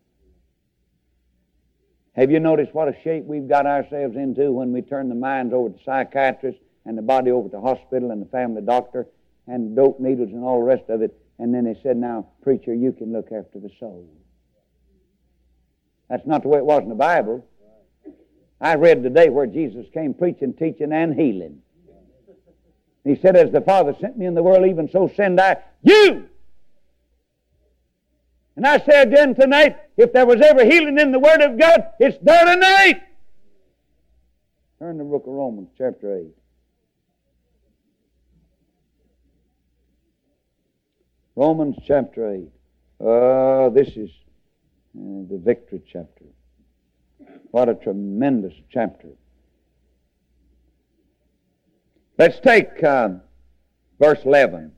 Have 2.16 2.31
you 2.31 2.40
noticed 2.40 2.75
what 2.75 2.88
a 2.88 2.96
shape 3.03 3.25
we've 3.25 3.49
got 3.49 3.66
ourselves 3.66 4.16
into 4.16 4.53
when 4.53 4.73
we 4.73 4.83
turn 4.83 5.09
the 5.09 5.14
minds 5.14 5.55
over 5.55 5.70
to 5.70 5.85
psychiatrists 5.85 6.61
and 6.85 6.99
the 6.99 7.03
body 7.03 7.31
over 7.31 7.49
to 7.49 7.61
hospital 7.61 8.11
and 8.11 8.20
the 8.20 8.27
family 8.31 8.62
doctor 8.62 9.07
and 9.46 9.77
dope 9.77 10.01
needles 10.01 10.31
and 10.33 10.42
all 10.42 10.59
the 10.59 10.64
rest 10.64 10.88
of 10.88 11.03
it? 11.03 11.16
And 11.38 11.55
then 11.55 11.64
they 11.64 11.79
said, 11.83 11.96
Now, 11.96 12.29
preacher, 12.42 12.75
you 12.75 12.92
can 12.92 13.12
look 13.12 13.27
after 13.27 13.61
the 13.61 13.70
soul. 13.79 14.09
That's 16.09 16.27
not 16.27 16.42
the 16.42 16.49
way 16.49 16.59
it 16.59 16.66
was 16.66 16.83
in 16.83 16.88
the 16.88 16.94
Bible. 16.96 17.46
I 18.61 18.75
read 18.75 19.03
today 19.03 19.29
where 19.29 19.46
Jesus 19.46 19.87
came 19.94 20.12
preaching, 20.12 20.53
teaching, 20.53 20.92
and 20.92 21.14
healing. 21.14 21.62
He 23.05 23.14
said, 23.14 23.37
As 23.37 23.53
the 23.53 23.61
Father 23.61 23.94
sent 24.01 24.18
me 24.18 24.27
in 24.27 24.35
the 24.35 24.42
world, 24.42 24.66
even 24.66 24.90
so 24.90 25.11
send 25.16 25.40
I 25.40 25.59
you. 25.83 26.29
And 28.61 28.66
I 28.66 28.77
say 28.77 29.01
again 29.01 29.35
tonight, 29.35 29.79
if 29.96 30.12
there 30.12 30.27
was 30.27 30.42
ever 30.42 30.62
healing 30.66 30.99
in 30.99 31.12
the 31.12 31.18
Word 31.18 31.40
of 31.40 31.59
God, 31.59 31.83
it's 31.99 32.18
there 32.20 32.44
tonight. 32.44 33.01
Turn 34.79 34.99
to 34.99 35.03
the 35.03 35.09
book 35.09 35.23
of 35.27 35.33
Romans, 35.33 35.70
chapter 35.79 36.18
8. 36.18 36.27
Romans 41.37 41.77
chapter 41.87 42.35
8. 42.35 42.49
Oh, 43.01 43.70
this 43.70 43.96
is 43.96 44.11
uh, 44.94 45.25
the 45.31 45.40
victory 45.42 45.81
chapter. 45.90 46.27
What 47.53 47.70
a 47.70 47.75
tremendous 47.77 48.53
chapter. 48.70 49.09
Let's 52.18 52.38
take 52.40 52.85
uh, 52.85 53.09
verse 53.99 54.20
11. 54.27 54.73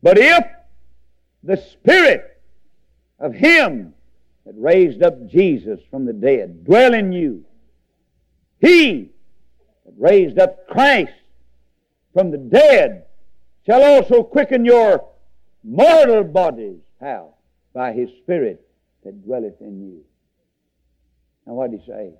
But 0.00 0.16
if 0.16 0.46
the 1.42 1.56
Spirit 1.56 2.29
of 3.20 3.34
Him 3.34 3.94
that 4.46 4.54
raised 4.56 5.02
up 5.02 5.28
Jesus 5.28 5.78
from 5.90 6.06
the 6.06 6.12
dead 6.12 6.64
dwell 6.64 6.94
in 6.94 7.12
you, 7.12 7.44
He 8.58 9.10
that 9.84 9.94
raised 9.98 10.38
up 10.38 10.66
Christ 10.68 11.12
from 12.12 12.30
the 12.30 12.38
dead 12.38 13.04
shall 13.66 13.82
also 13.82 14.22
quicken 14.22 14.64
your 14.64 15.06
mortal 15.62 16.24
bodies. 16.24 16.80
How? 17.00 17.34
By 17.72 17.92
His 17.92 18.08
Spirit 18.22 18.66
that 19.04 19.22
dwelleth 19.24 19.60
in 19.60 19.80
you. 19.80 20.04
Now, 21.46 21.54
what 21.54 21.70
did 21.70 21.80
He 21.80 21.86
say? 21.86 22.12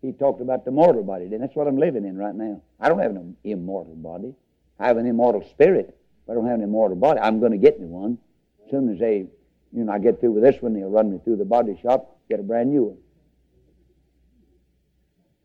He 0.00 0.12
talked 0.12 0.40
about 0.40 0.64
the 0.64 0.70
mortal 0.70 1.02
body, 1.02 1.24
and 1.24 1.42
that's 1.42 1.56
what 1.56 1.66
I'm 1.66 1.76
living 1.76 2.04
in 2.04 2.16
right 2.16 2.34
now. 2.34 2.62
I 2.78 2.88
don't 2.88 3.00
have 3.00 3.10
an 3.10 3.36
immortal 3.42 3.96
body. 3.96 4.34
I 4.78 4.86
have 4.86 4.96
an 4.96 5.06
immortal 5.06 5.44
spirit, 5.50 5.98
but 6.26 6.32
I 6.32 6.34
don't 6.36 6.46
have 6.46 6.58
an 6.58 6.62
immortal 6.62 6.96
body. 6.96 7.18
I'm 7.20 7.40
going 7.40 7.52
to 7.52 7.58
get 7.58 7.80
me 7.80 7.86
one. 7.86 8.18
As 8.64 8.70
soon 8.70 8.92
as 8.92 9.00
they, 9.00 9.26
you 9.72 9.84
know, 9.84 9.92
I 9.92 9.98
get 9.98 10.20
through 10.20 10.32
with 10.32 10.42
this 10.42 10.60
one, 10.60 10.74
they'll 10.74 10.88
run 10.88 11.10
me 11.10 11.20
through 11.24 11.36
the 11.36 11.44
body 11.44 11.78
shop, 11.82 12.18
get 12.28 12.40
a 12.40 12.42
brand 12.42 12.70
new 12.70 12.84
one. 12.84 12.98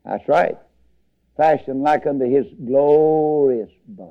That's 0.04 0.28
right. 0.28 0.56
Fashioned 1.36 1.82
like 1.82 2.06
unto 2.06 2.26
his 2.26 2.46
glorious 2.64 3.70
body. 3.86 4.10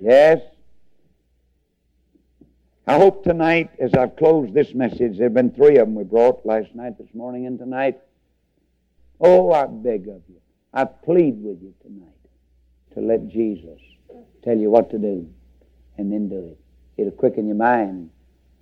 Yes. 0.00 0.40
I 2.86 2.98
hope 2.98 3.24
tonight, 3.24 3.70
as 3.78 3.94
I've 3.94 4.16
closed 4.16 4.54
this 4.54 4.74
message, 4.74 5.16
there 5.16 5.26
have 5.26 5.34
been 5.34 5.50
three 5.50 5.78
of 5.78 5.86
them 5.86 5.94
we 5.94 6.04
brought 6.04 6.44
last 6.44 6.74
night, 6.74 6.98
this 6.98 7.12
morning, 7.14 7.46
and 7.46 7.58
tonight. 7.58 7.98
Oh, 9.20 9.52
I 9.52 9.66
beg 9.66 10.08
of 10.08 10.22
you. 10.28 10.40
I 10.72 10.84
plead 10.84 11.42
with 11.42 11.62
you 11.62 11.72
tonight 11.82 12.10
to 12.94 13.00
let 13.00 13.28
Jesus 13.28 13.80
tell 14.42 14.56
you 14.56 14.70
what 14.70 14.90
to 14.90 14.98
do 14.98 15.30
and 15.96 16.12
then 16.12 16.28
do 16.28 16.48
it. 16.48 16.58
It'll 16.96 17.12
quicken 17.12 17.46
your 17.46 17.56
mind. 17.56 18.10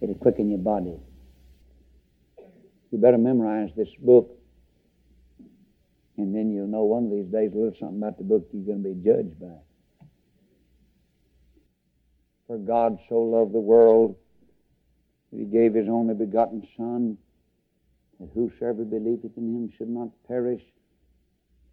It'll 0.01 0.14
quicken 0.14 0.49
your 0.49 0.59
body. 0.59 0.99
You 2.90 2.99
better 2.99 3.18
memorize 3.18 3.71
this 3.77 3.88
book. 3.99 4.38
And 6.18 6.35
then 6.35 6.53
you'll 6.53 6.66
know 6.66 6.85
one 6.85 7.05
of 7.05 7.11
these 7.11 7.27
days 7.27 7.53
a 7.55 7.57
little 7.57 7.75
something 7.79 7.99
about 7.99 8.18
the 8.18 8.25
book 8.25 8.47
you're 8.53 8.64
going 8.64 8.83
to 8.83 8.88
be 8.90 9.03
judged 9.03 9.40
by. 9.40 10.07
For 12.47 12.59
God 12.59 12.99
so 13.09 13.21
loved 13.21 13.53
the 13.55 13.61
world 13.61 14.16
that 15.33 15.38
he 15.38 15.45
gave 15.45 15.75
his 15.75 15.88
only 15.88 16.14
begotten 16.14 16.66
Son, 16.77 17.16
that 18.21 18.29
whosoever 18.35 18.85
believeth 18.85 19.37
in 19.37 19.55
him 19.55 19.73
should 19.77 19.88
not 19.88 20.09
perish, 20.29 20.62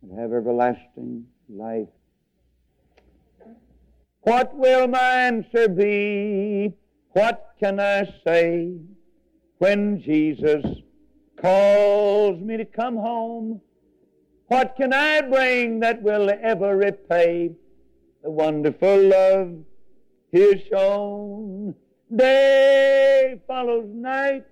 but 0.01 0.17
have 0.17 0.31
everlasting 0.31 1.25
life. 1.49 1.89
What 4.21 4.53
will 4.55 4.87
my 4.87 4.99
answer 4.99 5.69
be? 5.69 6.73
What 7.11 7.55
can 7.59 7.79
I 7.79 8.03
say 8.25 8.77
when 9.57 10.01
Jesus 10.01 10.65
calls 11.37 12.41
me 12.41 12.57
to 12.57 12.65
come 12.65 12.97
home? 12.97 13.61
What 14.47 14.75
can 14.75 14.93
I 14.93 15.21
bring 15.21 15.79
that 15.79 16.01
will 16.01 16.29
ever 16.29 16.75
repay 16.75 17.51
the 18.21 18.29
wonderful 18.29 19.03
love 19.03 19.63
he 20.31 20.41
has 20.41 20.61
shown? 20.69 21.75
Day 22.13 23.39
follows 23.47 23.89
night, 23.93 24.45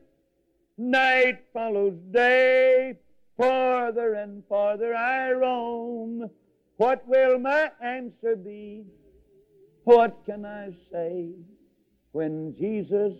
night 0.77 1.39
follows 1.51 1.95
day. 2.11 2.97
Farther 3.37 4.15
and 4.15 4.43
farther 4.49 4.95
I 4.95 5.31
roam. 5.31 6.29
What 6.77 7.07
will 7.07 7.37
my 7.37 7.69
answer 7.83 8.35
be? 8.35 8.83
What 9.87 10.25
can 10.25 10.43
I 10.43 10.71
say 10.91 11.29
when 12.11 12.53
Jesus 12.59 13.13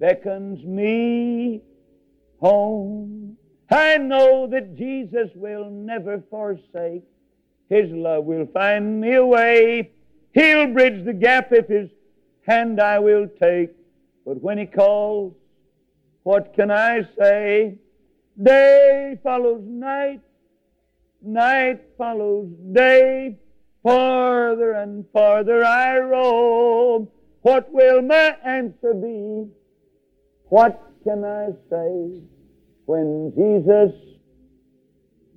beckons 0.00 0.64
me 0.64 1.62
home? 2.40 3.36
I 3.70 3.98
know 3.98 4.48
that 4.48 4.76
Jesus 4.76 5.30
will 5.36 5.70
never 5.70 6.20
forsake. 6.28 7.04
His 7.68 7.88
love 7.92 8.24
will 8.24 8.46
find 8.46 9.00
me 9.00 9.14
a 9.14 9.24
way. 9.24 9.92
He'll 10.34 10.66
bridge 10.72 11.04
the 11.04 11.12
gap 11.12 11.52
if 11.52 11.68
His 11.68 11.90
hand 12.44 12.80
I 12.80 12.98
will 12.98 13.28
take. 13.40 13.70
But 14.26 14.42
when 14.42 14.58
He 14.58 14.66
calls, 14.66 15.32
what 16.24 16.54
can 16.54 16.72
I 16.72 17.02
say? 17.16 17.78
Day 18.42 19.16
follows 19.22 19.62
night, 19.64 20.22
night 21.22 21.82
follows 21.96 22.48
day. 22.72 23.38
Farther 23.88 24.72
and 24.72 25.06
farther 25.14 25.64
I 25.64 25.98
roam. 26.00 27.08
What 27.40 27.72
will 27.72 28.02
my 28.02 28.36
answer 28.44 28.92
be? 28.92 29.48
What 30.50 30.78
can 31.04 31.24
I 31.24 31.46
say 31.70 32.20
when 32.84 33.32
Jesus 33.34 33.98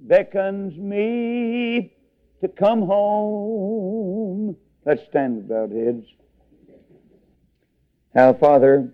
beckons 0.02 0.78
me 0.78 1.94
to 2.42 2.50
come 2.50 2.82
home? 2.82 4.58
Let's 4.86 5.04
stand 5.10 5.38
with 5.38 5.48
bowed 5.48 5.72
heads. 5.72 6.06
Now, 8.14 8.34
Father, 8.34 8.92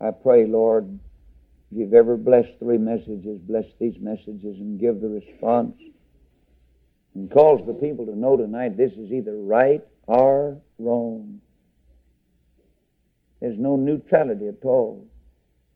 I 0.00 0.10
pray, 0.10 0.46
Lord, 0.46 0.98
you've 1.70 1.94
ever 1.94 2.16
blessed 2.16 2.58
three 2.58 2.78
messages, 2.78 3.38
bless 3.42 3.66
these 3.78 4.00
messages 4.00 4.58
and 4.58 4.80
give 4.80 5.00
the 5.00 5.08
response. 5.08 5.76
And 7.20 7.30
calls 7.30 7.60
the 7.66 7.74
people 7.74 8.06
to 8.06 8.18
know 8.18 8.38
tonight 8.38 8.78
this 8.78 8.92
is 8.92 9.12
either 9.12 9.36
right 9.36 9.82
or 10.06 10.56
wrong. 10.78 11.42
There's 13.42 13.58
no 13.58 13.76
neutrality 13.76 14.48
at 14.48 14.64
all. 14.64 15.06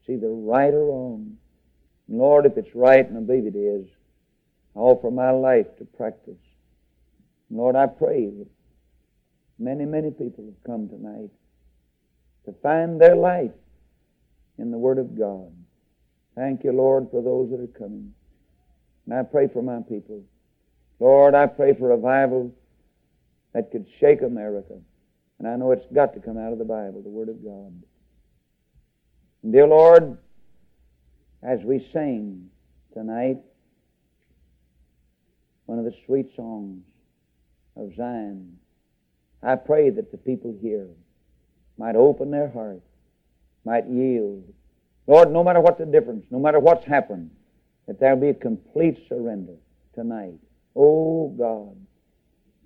It's 0.00 0.08
either 0.08 0.32
right 0.32 0.72
or 0.72 0.86
wrong. 0.86 1.36
And 2.08 2.18
Lord, 2.18 2.46
if 2.46 2.56
it's 2.56 2.74
right, 2.74 3.06
and 3.06 3.18
I 3.18 3.20
believe 3.20 3.44
it 3.44 3.58
is, 3.58 3.86
I 4.74 4.78
offer 4.78 5.10
my 5.10 5.32
life 5.32 5.66
to 5.76 5.84
practice. 5.84 6.40
And 7.50 7.58
Lord, 7.58 7.76
I 7.76 7.88
pray 7.88 8.24
that 8.24 8.48
many, 9.58 9.84
many 9.84 10.12
people 10.12 10.46
have 10.46 10.64
come 10.64 10.88
tonight 10.88 11.28
to 12.46 12.54
find 12.62 12.98
their 12.98 13.16
life 13.16 13.52
in 14.56 14.70
the 14.70 14.78
Word 14.78 14.96
of 14.96 15.18
God. 15.18 15.52
Thank 16.36 16.64
you, 16.64 16.72
Lord, 16.72 17.08
for 17.10 17.22
those 17.22 17.50
that 17.50 17.60
are 17.60 17.78
coming. 17.78 18.14
And 19.04 19.14
I 19.14 19.24
pray 19.24 19.48
for 19.52 19.62
my 19.62 19.80
people. 19.80 20.24
Lord, 21.00 21.34
I 21.34 21.46
pray 21.46 21.74
for 21.74 21.92
a 21.92 21.96
revival 21.96 22.54
that 23.52 23.70
could 23.70 23.86
shake 24.00 24.22
America. 24.22 24.74
And 25.38 25.48
I 25.48 25.56
know 25.56 25.72
it's 25.72 25.86
got 25.92 26.14
to 26.14 26.20
come 26.20 26.38
out 26.38 26.52
of 26.52 26.58
the 26.58 26.64
Bible, 26.64 27.02
the 27.02 27.08
Word 27.08 27.28
of 27.28 27.42
God. 27.42 27.82
And 29.42 29.52
dear 29.52 29.66
Lord, 29.66 30.18
as 31.42 31.60
we 31.62 31.86
sing 31.92 32.48
tonight, 32.92 33.38
one 35.66 35.78
of 35.78 35.84
the 35.84 35.94
sweet 36.06 36.34
songs 36.36 36.82
of 37.76 37.94
Zion, 37.96 38.58
I 39.42 39.56
pray 39.56 39.90
that 39.90 40.10
the 40.10 40.18
people 40.18 40.56
here 40.60 40.88
might 41.76 41.96
open 41.96 42.30
their 42.30 42.48
hearts, 42.48 42.86
might 43.64 43.88
yield. 43.88 44.44
Lord, 45.06 45.30
no 45.30 45.44
matter 45.44 45.60
what 45.60 45.78
the 45.78 45.84
difference, 45.84 46.24
no 46.30 46.38
matter 46.38 46.60
what's 46.60 46.86
happened, 46.86 47.30
that 47.86 48.00
there'll 48.00 48.20
be 48.20 48.28
a 48.28 48.34
complete 48.34 48.98
surrender 49.08 49.56
tonight. 49.94 50.38
Oh, 50.76 51.34
God. 51.38 51.76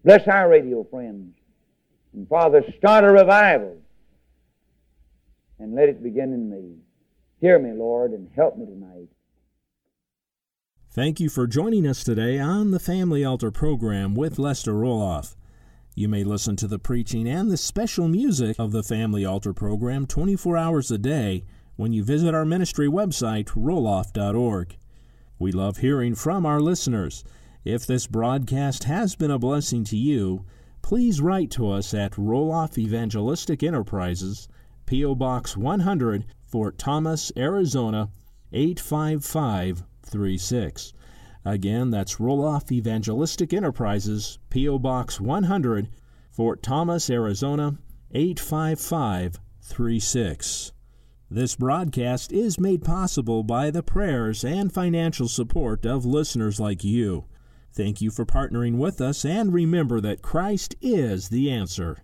Bless 0.04 0.26
our 0.28 0.48
radio 0.48 0.84
friends. 0.90 1.34
And 2.14 2.28
Father, 2.28 2.64
start 2.78 3.04
a 3.04 3.08
revival 3.10 3.76
and 5.58 5.74
let 5.74 5.88
it 5.88 6.02
begin 6.02 6.32
in 6.32 6.50
me. 6.50 6.76
Hear 7.40 7.58
me, 7.58 7.72
Lord, 7.72 8.12
and 8.12 8.28
help 8.34 8.56
me 8.56 8.66
tonight. 8.66 9.08
Thank 10.90 11.20
you 11.20 11.28
for 11.28 11.46
joining 11.46 11.86
us 11.86 12.02
today 12.02 12.38
on 12.38 12.70
the 12.70 12.80
Family 12.80 13.24
Altar 13.24 13.50
program 13.50 14.14
with 14.14 14.38
Lester 14.38 14.72
Roloff. 14.72 15.36
You 15.94 16.08
may 16.08 16.24
listen 16.24 16.56
to 16.56 16.66
the 16.66 16.78
preaching 16.78 17.28
and 17.28 17.50
the 17.50 17.56
special 17.56 18.08
music 18.08 18.56
of 18.58 18.72
the 18.72 18.82
Family 18.82 19.24
Altar 19.24 19.52
program 19.52 20.06
24 20.06 20.56
hours 20.56 20.90
a 20.90 20.98
day 20.98 21.44
when 21.76 21.92
you 21.92 22.02
visit 22.02 22.34
our 22.34 22.44
ministry 22.44 22.88
website, 22.88 23.46
roloff.org. 23.50 24.76
We 25.38 25.52
love 25.52 25.78
hearing 25.78 26.14
from 26.14 26.46
our 26.46 26.60
listeners. 26.60 27.22
If 27.64 27.86
this 27.86 28.06
broadcast 28.06 28.84
has 28.84 29.16
been 29.16 29.32
a 29.32 29.38
blessing 29.38 29.84
to 29.84 29.96
you, 29.96 30.44
please 30.80 31.20
write 31.20 31.50
to 31.50 31.68
us 31.68 31.92
at 31.92 32.12
Roloff 32.12 32.78
Evangelistic 32.78 33.62
Enterprises, 33.62 34.48
P.O. 34.86 35.14
Box 35.16 35.54
100, 35.56 36.24
Fort 36.46 36.78
Thomas, 36.78 37.32
Arizona 37.36 38.08
85536. 38.52 40.92
Again, 41.44 41.90
that's 41.90 42.16
Roloff 42.16 42.70
Evangelistic 42.70 43.52
Enterprises, 43.52 44.38
P.O. 44.50 44.78
Box 44.78 45.20
100, 45.20 45.88
Fort 46.30 46.62
Thomas, 46.62 47.10
Arizona 47.10 47.76
85536. 48.12 50.72
This 51.30 51.56
broadcast 51.56 52.32
is 52.32 52.60
made 52.60 52.84
possible 52.84 53.42
by 53.42 53.70
the 53.70 53.82
prayers 53.82 54.44
and 54.44 54.72
financial 54.72 55.28
support 55.28 55.84
of 55.84 56.06
listeners 56.06 56.58
like 56.58 56.82
you. 56.84 57.26
Thank 57.78 58.00
you 58.00 58.10
for 58.10 58.26
partnering 58.26 58.78
with 58.78 59.00
us, 59.00 59.24
and 59.24 59.52
remember 59.52 60.00
that 60.00 60.20
Christ 60.20 60.74
is 60.82 61.28
the 61.28 61.48
answer. 61.48 61.98